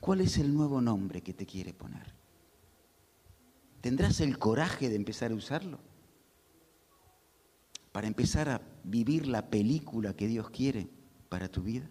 ¿Cuál 0.00 0.22
es 0.22 0.38
el 0.38 0.54
nuevo 0.54 0.80
nombre 0.80 1.22
que 1.22 1.34
te 1.34 1.44
quiere 1.44 1.74
poner? 1.74 2.14
¿Tendrás 3.82 4.20
el 4.20 4.38
coraje 4.38 4.88
de 4.88 4.96
empezar 4.96 5.32
a 5.32 5.34
usarlo? 5.34 5.78
Para 7.92 8.06
empezar 8.06 8.48
a 8.48 8.62
vivir 8.84 9.26
la 9.28 9.50
película 9.50 10.16
que 10.16 10.26
Dios 10.26 10.48
quiere 10.48 10.88
para 11.28 11.48
tu 11.48 11.62
vida. 11.62 11.88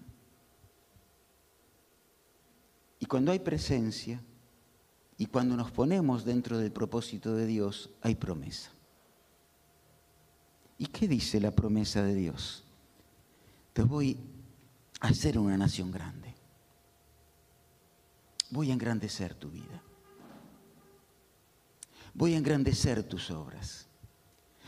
Y 2.99 3.05
cuando 3.05 3.31
hay 3.31 3.39
presencia 3.39 4.19
y 5.17 5.27
cuando 5.27 5.55
nos 5.55 5.71
ponemos 5.71 6.25
dentro 6.25 6.57
del 6.57 6.71
propósito 6.71 7.35
de 7.35 7.45
Dios, 7.45 7.91
hay 8.01 8.15
promesa. 8.15 8.74
¿Y 10.77 10.87
qué 10.87 11.07
dice 11.07 11.39
la 11.39 11.51
promesa 11.51 12.03
de 12.03 12.15
Dios? 12.15 12.63
Te 13.73 13.83
voy 13.83 14.17
a 14.99 15.07
hacer 15.07 15.37
una 15.39 15.57
nación 15.57 15.91
grande. 15.91 16.33
Voy 18.49 18.69
a 18.69 18.73
engrandecer 18.73 19.33
tu 19.33 19.49
vida. 19.49 19.81
Voy 22.13 22.33
a 22.33 22.37
engrandecer 22.37 23.03
tus 23.03 23.31
obras. 23.31 23.87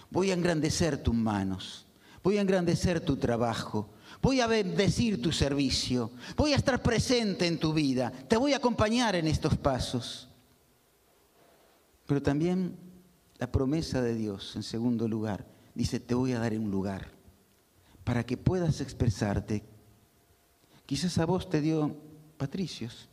Voy 0.10 0.32
a 0.32 0.34
engrandecer 0.34 1.02
tus 1.02 1.16
manos. 1.16 1.86
Voy 2.24 2.38
a 2.38 2.42
engrandecer 2.42 3.00
tu 3.00 3.18
trabajo. 3.18 3.90
Voy 4.22 4.42
a 4.42 4.48
bendecir 4.48 5.22
tu 5.22 5.32
servicio. 5.32 6.12
Voy 6.36 6.54
a 6.54 6.58
estar 6.58 6.82
presente 6.82 7.48
en 7.48 7.60
tu 7.60 7.74
vida. 7.74 8.12
Te 8.12 8.38
voy 8.38 8.54
a 8.54 8.58
acompañar 8.58 9.16
en 9.16 9.28
estos 9.28 9.58
pasos. 9.58 10.28
Pero 12.06 12.22
también 12.22 12.78
la 13.38 13.52
promesa 13.52 14.02
de 14.02 14.16
Dios, 14.16 14.56
en 14.56 14.64
segundo 14.64 15.08
lugar, 15.08 15.46
dice, 15.78 16.00
te 16.00 16.16
voy 16.16 16.34
a 16.34 16.40
dar 16.40 16.54
un 16.54 16.72
lugar 16.72 17.08
para 18.04 18.26
que 18.26 18.36
puedas 18.36 18.82
expresarte. 18.82 19.64
Quizás 20.88 21.18
a 21.20 21.26
vos 21.26 21.50
te 21.50 21.62
dio 21.62 21.96
Patricios, 22.38 23.10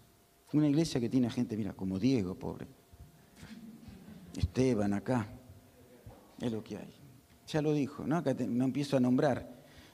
una 0.52 0.68
iglesia 0.68 1.00
que 1.00 1.08
tiene 1.08 1.30
gente, 1.30 1.56
mira, 1.56 1.72
como 1.72 1.98
Diego, 1.98 2.34
pobre. 2.34 2.66
Esteban 4.36 4.94
acá. 4.94 5.28
Es 6.40 6.52
lo 6.52 6.62
que 6.62 6.78
hay. 6.78 6.94
Ya 7.48 7.60
lo 7.60 7.72
dijo, 7.72 8.06
¿no? 8.06 8.16
Acá 8.16 8.34
no 8.34 8.64
empiezo 8.64 8.96
a 8.96 9.00
nombrar, 9.00 9.48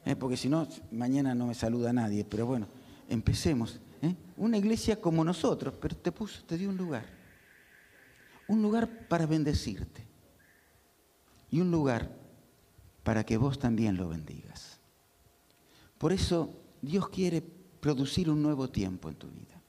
¿eh? 0.05 0.15
porque 0.17 0.37
si 0.37 0.49
no, 0.49 0.69
mañana 0.91 1.35
no 1.35 1.47
me 1.47 1.55
saluda 1.55 1.93
nadie. 1.93 2.25
Pero 2.25 2.47
bueno, 2.47 2.67
empecemos. 3.09 3.81
¿eh? 4.03 4.15
Una 4.37 4.59
iglesia 4.59 5.01
como 5.01 5.25
nosotros, 5.25 5.75
pero 5.81 5.97
te 5.97 6.13
puso, 6.13 6.45
te 6.45 6.59
dio 6.59 6.69
un 6.69 6.77
lugar. 6.77 7.05
Un 8.49 8.63
lugar 8.63 9.09
para 9.09 9.27
bendecirte. 9.27 10.07
Y 11.51 11.61
un 11.61 11.71
lugar 11.71 12.20
para 13.03 13.25
que 13.25 13.37
vos 13.37 13.59
también 13.59 13.97
lo 13.97 14.09
bendigas. 14.09 14.81
Por 15.99 16.13
eso 16.13 16.55
Dios 16.83 17.09
quiere 17.09 17.43
producir 17.43 18.31
un 18.31 18.43
nuevo 18.43 18.69
tiempo 18.71 19.09
en 19.09 19.15
tu 19.17 19.29
vida. 19.29 19.61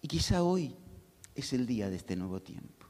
Y 0.00 0.08
quizá 0.08 0.42
hoy 0.42 0.74
es 1.34 1.52
el 1.52 1.66
día 1.66 1.88
de 1.88 1.96
este 1.96 2.16
nuevo 2.16 2.40
tiempo. 2.40 2.86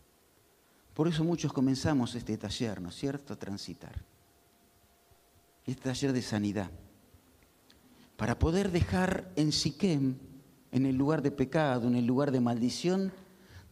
Por 0.94 1.08
eso 1.08 1.24
muchos 1.24 1.52
comenzamos 1.52 2.14
este 2.14 2.36
taller, 2.36 2.80
¿no 2.80 2.90
es 2.90 2.96
cierto?, 2.96 3.32
a 3.32 3.38
transitar. 3.38 4.04
Este 5.66 5.82
taller 5.82 6.12
de 6.12 6.22
sanidad. 6.22 6.70
Para 8.16 8.38
poder 8.38 8.70
dejar 8.70 9.32
en 9.36 9.52
Siquem, 9.52 10.16
en 10.70 10.86
el 10.86 10.96
lugar 10.96 11.22
de 11.22 11.30
pecado, 11.30 11.88
en 11.88 11.94
el 11.94 12.06
lugar 12.06 12.30
de 12.30 12.40
maldición, 12.40 13.12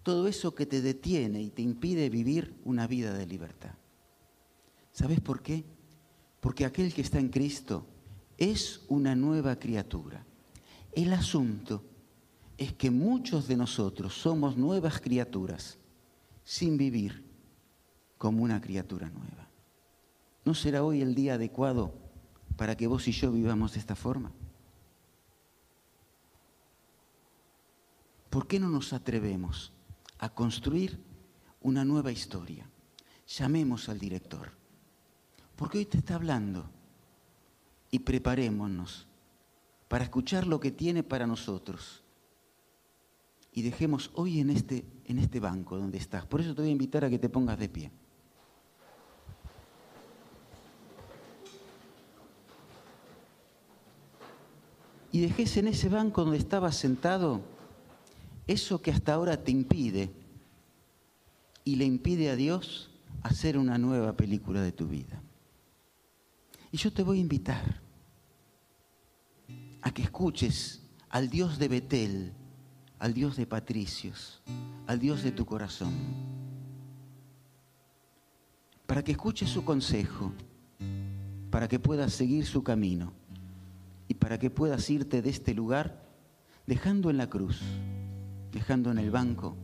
todo 0.03 0.29
eso 0.29 0.55
que 0.55 0.67
te 0.67 0.81
detiene 0.81 1.43
y 1.43 1.51
te 1.51 1.63
impide 1.63 2.09
vivir 2.09 2.55
una 2.65 2.87
vida 2.87 3.13
de 3.13 3.27
libertad. 3.27 3.80
¿Sabes 4.93 5.21
por 5.21 5.43
qué? 5.43 5.65
Porque 6.41 6.65
aquel 6.65 6.93
que 6.93 7.03
está 7.03 7.19
en 7.19 7.29
Cristo 7.29 7.87
es 8.37 8.83
una 8.89 9.15
nueva 9.15 9.57
criatura. 9.57 10.25
El 10.93 11.13
asunto 11.13 11.85
es 12.57 12.73
que 12.73 12.91
muchos 12.91 13.47
de 13.47 13.57
nosotros 13.57 14.15
somos 14.15 14.57
nuevas 14.57 15.01
criaturas 15.01 15.79
sin 16.45 16.77
vivir 16.77 17.25
como 18.19 18.43
una 18.43 18.61
criatura 18.61 19.09
nueva. 19.09 19.49
¿No 20.45 20.55
será 20.55 20.83
hoy 20.83 21.01
el 21.01 21.15
día 21.15 21.35
adecuado 21.35 21.95
para 22.57 22.77
que 22.77 22.87
vos 22.87 23.07
y 23.09 23.13
yo 23.13 23.31
vivamos 23.31 23.75
de 23.75 23.79
esta 23.79 23.95
forma? 23.95 24.33
¿Por 28.31 28.47
qué 28.47 28.59
no 28.59 28.69
nos 28.69 28.93
atrevemos 28.93 29.73
a 30.19 30.29
construir 30.29 30.99
una 31.61 31.85
nueva 31.85 32.13
historia? 32.13 32.69
Llamemos 33.27 33.89
al 33.89 33.99
director 33.99 34.60
porque 35.61 35.77
hoy 35.77 35.85
te 35.85 35.99
está 35.99 36.15
hablando. 36.15 36.65
Y 37.91 37.99
preparémonos 37.99 39.07
para 39.89 40.05
escuchar 40.05 40.47
lo 40.47 40.59
que 40.59 40.71
tiene 40.71 41.03
para 41.03 41.27
nosotros. 41.27 42.03
Y 43.53 43.61
dejemos 43.61 44.11
hoy 44.15 44.41
en 44.41 44.49
este, 44.49 44.87
en 45.05 45.19
este 45.19 45.39
banco 45.39 45.77
donde 45.77 45.99
estás. 45.99 46.25
Por 46.25 46.41
eso 46.41 46.55
te 46.55 46.63
voy 46.63 46.71
a 46.71 46.73
invitar 46.73 47.05
a 47.05 47.11
que 47.11 47.19
te 47.19 47.29
pongas 47.29 47.59
de 47.59 47.69
pie. 47.69 47.91
Y 55.13 55.21
dejes 55.21 55.59
en 55.59 55.69
ese 55.69 55.91
banco 55.91 56.23
donde 56.23 56.39
estabas 56.39 56.75
sentado 56.75 57.43
eso 58.47 58.81
que 58.81 58.93
hasta 58.93 59.13
ahora 59.13 59.45
te 59.45 59.51
impide 59.51 60.11
y 61.65 61.77
le 61.77 61.85
impide 61.85 62.31
a 62.31 62.37
Dios 62.37 62.89
hacer 63.23 63.59
una 63.59 63.77
nueva 63.77 64.17
película 64.17 64.63
de 64.63 64.73
tu 64.73 64.87
vida. 64.87 65.23
Y 66.73 66.77
yo 66.77 66.93
te 66.93 67.03
voy 67.03 67.19
a 67.19 67.21
invitar 67.21 67.81
a 69.83 69.91
que 69.91 70.03
escuches 70.03 70.83
al 71.09 71.29
Dios 71.29 71.59
de 71.59 71.69
Betel, 71.69 72.33
al 72.99 73.13
Dios 73.13 73.37
de 73.37 73.47
Patricios, 73.47 74.43
al 74.87 75.01
Dios 75.01 75.23
de 75.23 75.33
tu 75.33 75.45
corazón, 75.47 75.93
para 78.87 79.03
que 79.03 79.13
escuches 79.13 79.49
su 79.49 79.65
consejo, 79.65 80.33
para 81.51 81.67
que 81.67 81.81
puedas 81.81 82.13
seguir 82.13 82.47
su 82.47 82.63
camino 82.63 83.13
y 84.07 84.15
para 84.15 84.39
que 84.39 84.51
puedas 84.51 84.89
irte 84.91 85.23
de 85.23 85.31
este 85.31 85.55
lugar 85.55 86.09
dejando 86.67 87.11
en 87.11 87.17
la 87.17 87.29
cruz, 87.29 87.61
dejando 88.53 88.93
en 88.93 88.99
el 88.99 89.11
banco 89.11 89.57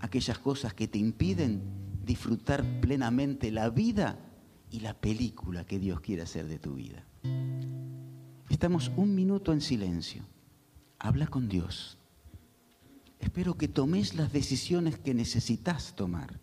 aquellas 0.00 0.38
cosas 0.38 0.74
que 0.74 0.88
te 0.88 0.98
impiden 0.98 1.62
disfrutar 2.04 2.64
plenamente 2.80 3.50
la 3.50 3.70
vida 3.70 4.18
y 4.72 4.80
la 4.80 4.94
película 4.94 5.64
que 5.64 5.78
Dios 5.78 6.00
quiere 6.00 6.22
hacer 6.22 6.48
de 6.48 6.58
tu 6.58 6.74
vida. 6.74 7.04
Estamos 8.48 8.90
un 8.96 9.14
minuto 9.14 9.52
en 9.52 9.60
silencio. 9.60 10.24
Habla 10.98 11.26
con 11.26 11.48
Dios. 11.48 11.98
Espero 13.20 13.54
que 13.54 13.68
tomes 13.68 14.14
las 14.14 14.32
decisiones 14.32 14.98
que 14.98 15.14
necesitas 15.14 15.94
tomar. 15.94 16.40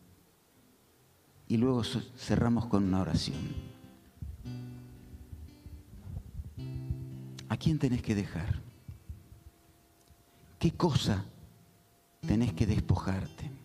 Y 1.48 1.58
luego 1.58 1.84
cerramos 1.84 2.68
con 2.68 2.84
una 2.84 3.02
oración. 3.02 3.40
¿A 7.50 7.58
quién 7.58 7.80
tenés 7.80 8.04
que 8.04 8.14
dejar? 8.14 8.62
¿Qué 10.60 10.72
cosa 10.72 11.26
tenés 12.22 12.54
que 12.54 12.68
despojarte? 12.68 13.59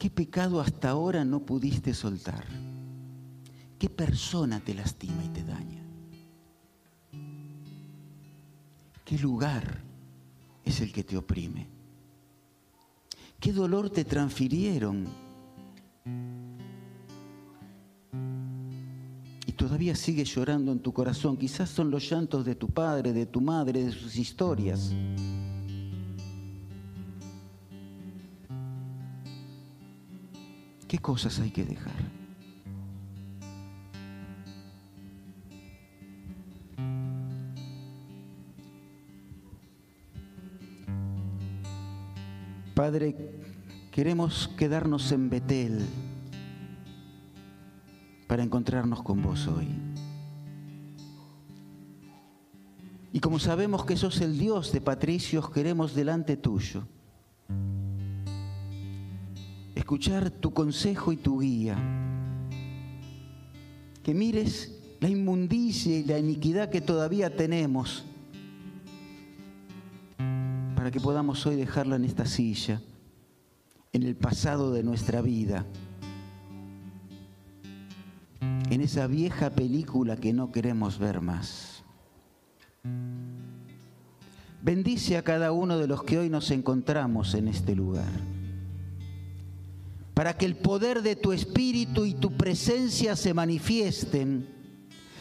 ¿Qué 0.00 0.08
pecado 0.08 0.62
hasta 0.62 0.88
ahora 0.88 1.26
no 1.26 1.40
pudiste 1.40 1.92
soltar? 1.92 2.46
¿Qué 3.78 3.90
persona 3.90 4.58
te 4.58 4.72
lastima 4.72 5.22
y 5.22 5.28
te 5.28 5.44
daña? 5.44 5.82
¿Qué 9.04 9.18
lugar 9.18 9.82
es 10.64 10.80
el 10.80 10.90
que 10.90 11.04
te 11.04 11.18
oprime? 11.18 11.66
¿Qué 13.38 13.52
dolor 13.52 13.90
te 13.90 14.06
transfirieron? 14.06 15.06
Y 19.46 19.52
todavía 19.52 19.94
sigues 19.94 20.34
llorando 20.34 20.72
en 20.72 20.80
tu 20.80 20.94
corazón. 20.94 21.36
Quizás 21.36 21.68
son 21.68 21.90
los 21.90 22.08
llantos 22.08 22.46
de 22.46 22.54
tu 22.54 22.70
padre, 22.70 23.12
de 23.12 23.26
tu 23.26 23.42
madre, 23.42 23.84
de 23.84 23.92
sus 23.92 24.16
historias. 24.16 24.94
¿Qué 30.90 30.98
cosas 30.98 31.38
hay 31.38 31.52
que 31.52 31.64
dejar? 31.64 31.94
Padre, 42.74 43.14
queremos 43.92 44.48
quedarnos 44.58 45.12
en 45.12 45.30
Betel 45.30 45.86
para 48.26 48.42
encontrarnos 48.42 49.04
con 49.04 49.22
vos 49.22 49.46
hoy. 49.46 49.68
Y 53.12 53.20
como 53.20 53.38
sabemos 53.38 53.84
que 53.84 53.96
sos 53.96 54.20
el 54.22 54.36
Dios 54.36 54.72
de 54.72 54.80
patricios, 54.80 55.50
queremos 55.50 55.94
delante 55.94 56.36
tuyo 56.36 56.84
escuchar 59.90 60.30
tu 60.30 60.52
consejo 60.52 61.10
y 61.10 61.16
tu 61.16 61.40
guía. 61.40 61.76
Que 64.04 64.14
mires 64.14 64.78
la 65.00 65.08
inmundicia 65.08 65.98
y 65.98 66.04
la 66.04 66.16
iniquidad 66.16 66.70
que 66.70 66.80
todavía 66.80 67.34
tenemos 67.34 68.04
para 70.76 70.92
que 70.92 71.00
podamos 71.00 71.44
hoy 71.44 71.56
dejarla 71.56 71.96
en 71.96 72.04
esta 72.04 72.24
silla, 72.24 72.80
en 73.92 74.04
el 74.04 74.14
pasado 74.14 74.72
de 74.72 74.84
nuestra 74.84 75.22
vida, 75.22 75.66
en 78.70 78.80
esa 78.80 79.08
vieja 79.08 79.50
película 79.50 80.16
que 80.18 80.32
no 80.32 80.52
queremos 80.52 81.00
ver 81.00 81.20
más. 81.20 81.82
Bendice 84.62 85.16
a 85.16 85.24
cada 85.24 85.50
uno 85.50 85.78
de 85.78 85.88
los 85.88 86.04
que 86.04 86.16
hoy 86.16 86.30
nos 86.30 86.52
encontramos 86.52 87.34
en 87.34 87.48
este 87.48 87.74
lugar, 87.74 88.12
para 90.20 90.36
que 90.36 90.44
el 90.44 90.54
poder 90.54 91.00
de 91.00 91.16
tu 91.16 91.32
espíritu 91.32 92.04
y 92.04 92.12
tu 92.12 92.36
presencia 92.36 93.16
se 93.16 93.32
manifiesten, 93.32 94.46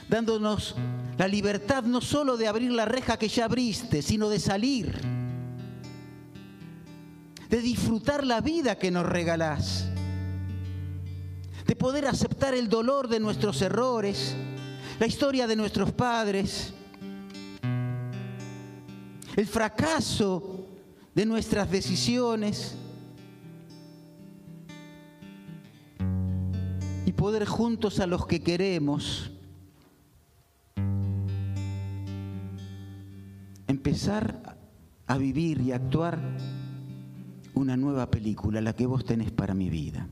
dándonos 0.10 0.76
la 1.18 1.26
libertad 1.26 1.84
no 1.84 2.02
solo 2.02 2.36
de 2.36 2.50
abrir 2.50 2.74
la 2.74 2.84
reja 2.84 3.16
que 3.16 3.30
ya 3.30 3.46
abriste, 3.46 4.02
sino 4.02 4.28
de 4.28 4.42
salir 4.42 5.00
de 7.48 7.62
disfrutar 7.62 8.26
la 8.26 8.42
vida 8.42 8.78
que 8.78 8.92
nos 8.92 9.06
regalás, 9.06 9.88
de 11.66 11.76
poder 11.78 12.06
aceptar 12.06 12.54
el 12.54 12.68
dolor 12.68 13.08
de 13.08 13.22
nuestros 13.22 13.62
errores, 13.62 14.36
la 15.00 15.08
historia 15.08 15.48
de 15.48 15.56
nuestros 15.56 15.94
padres, 15.94 16.74
el 19.38 19.48
fracaso 19.48 20.68
de 21.16 21.26
nuestras 21.26 21.72
decisiones 21.72 22.76
poder 27.20 27.46
juntos 27.46 28.00
a 28.00 28.08
los 28.08 28.26
que 28.26 28.40
queremos 28.40 29.30
empezar 33.68 34.58
a 35.06 35.18
vivir 35.18 35.60
y 35.60 35.74
actuar 35.74 36.18
una 37.56 37.76
nueva 37.76 38.10
película, 38.10 38.62
la 38.62 38.74
que 38.74 38.86
vos 38.86 39.04
tenés 39.04 39.32
para 39.32 39.54
mi 39.54 39.70
vida. 39.70 40.08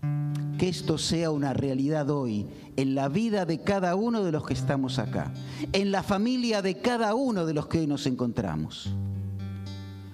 Que 0.59 0.67
esto 0.67 0.97
sea 0.97 1.31
una 1.31 1.53
realidad 1.53 2.09
hoy 2.09 2.45
en 2.75 2.93
la 2.93 3.07
vida 3.07 3.45
de 3.45 3.61
cada 3.61 3.95
uno 3.95 4.25
de 4.25 4.33
los 4.33 4.45
que 4.45 4.53
estamos 4.53 4.99
acá, 4.99 5.31
en 5.71 5.93
la 5.93 6.03
familia 6.03 6.61
de 6.61 6.79
cada 6.79 7.15
uno 7.15 7.45
de 7.45 7.53
los 7.53 7.67
que 7.67 7.79
hoy 7.79 7.87
nos 7.87 8.05
encontramos. 8.05 8.89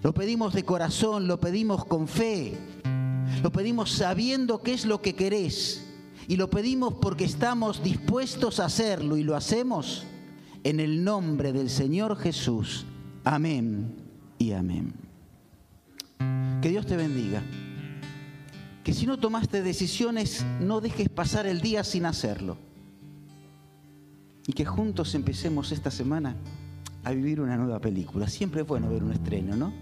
Lo 0.04 0.14
pedimos 0.14 0.54
de 0.54 0.64
corazón, 0.64 1.28
lo 1.28 1.40
pedimos 1.40 1.86
con 1.86 2.08
fe, 2.08 2.56
lo 3.42 3.52
pedimos 3.52 3.90
sabiendo 3.94 4.62
qué 4.62 4.76
es 4.76 4.86
lo 4.86 5.02
que 5.02 5.16
querés 5.16 5.83
y 6.28 6.36
lo 6.38 6.50
pedimos 6.50 6.94
porque 6.96 7.26
estamos 7.26 7.84
dispuestos 7.84 8.60
a 8.60 8.66
hacerlo 8.66 9.18
y 9.18 9.24
lo 9.24 9.36
hacemos 9.36 10.06
en 10.64 10.80
el 10.80 11.04
nombre 11.04 11.52
del 11.52 11.70
Señor 11.70 12.18
Jesús. 12.18 12.86
Amén 13.24 13.96
y 14.38 14.54
amén. 14.54 14.94
Que 16.62 16.70
Dios 16.70 16.86
te 16.86 16.96
bendiga. 16.96 17.44
Que 18.84 18.94
si 18.94 19.06
no 19.06 19.18
tomaste 19.18 19.62
decisiones, 19.62 20.46
no 20.60 20.82
dejes 20.82 21.10
pasar 21.10 21.46
el 21.46 21.62
día 21.62 21.84
sin 21.84 22.06
hacerlo. 22.06 22.58
Y 24.46 24.54
que 24.54 24.66
juntos 24.66 25.16
empecemos 25.16 25.72
esta 25.72 25.90
semana 25.90 26.36
a 27.04 27.12
vivir 27.12 27.40
una 27.40 27.58
nueva 27.58 27.80
película. 27.80 28.28
Siempre 28.28 28.62
es 28.62 28.68
bueno 28.68 28.90
ver 28.90 29.04
un 29.04 29.12
estreno, 29.12 29.56
¿no? 29.56 29.74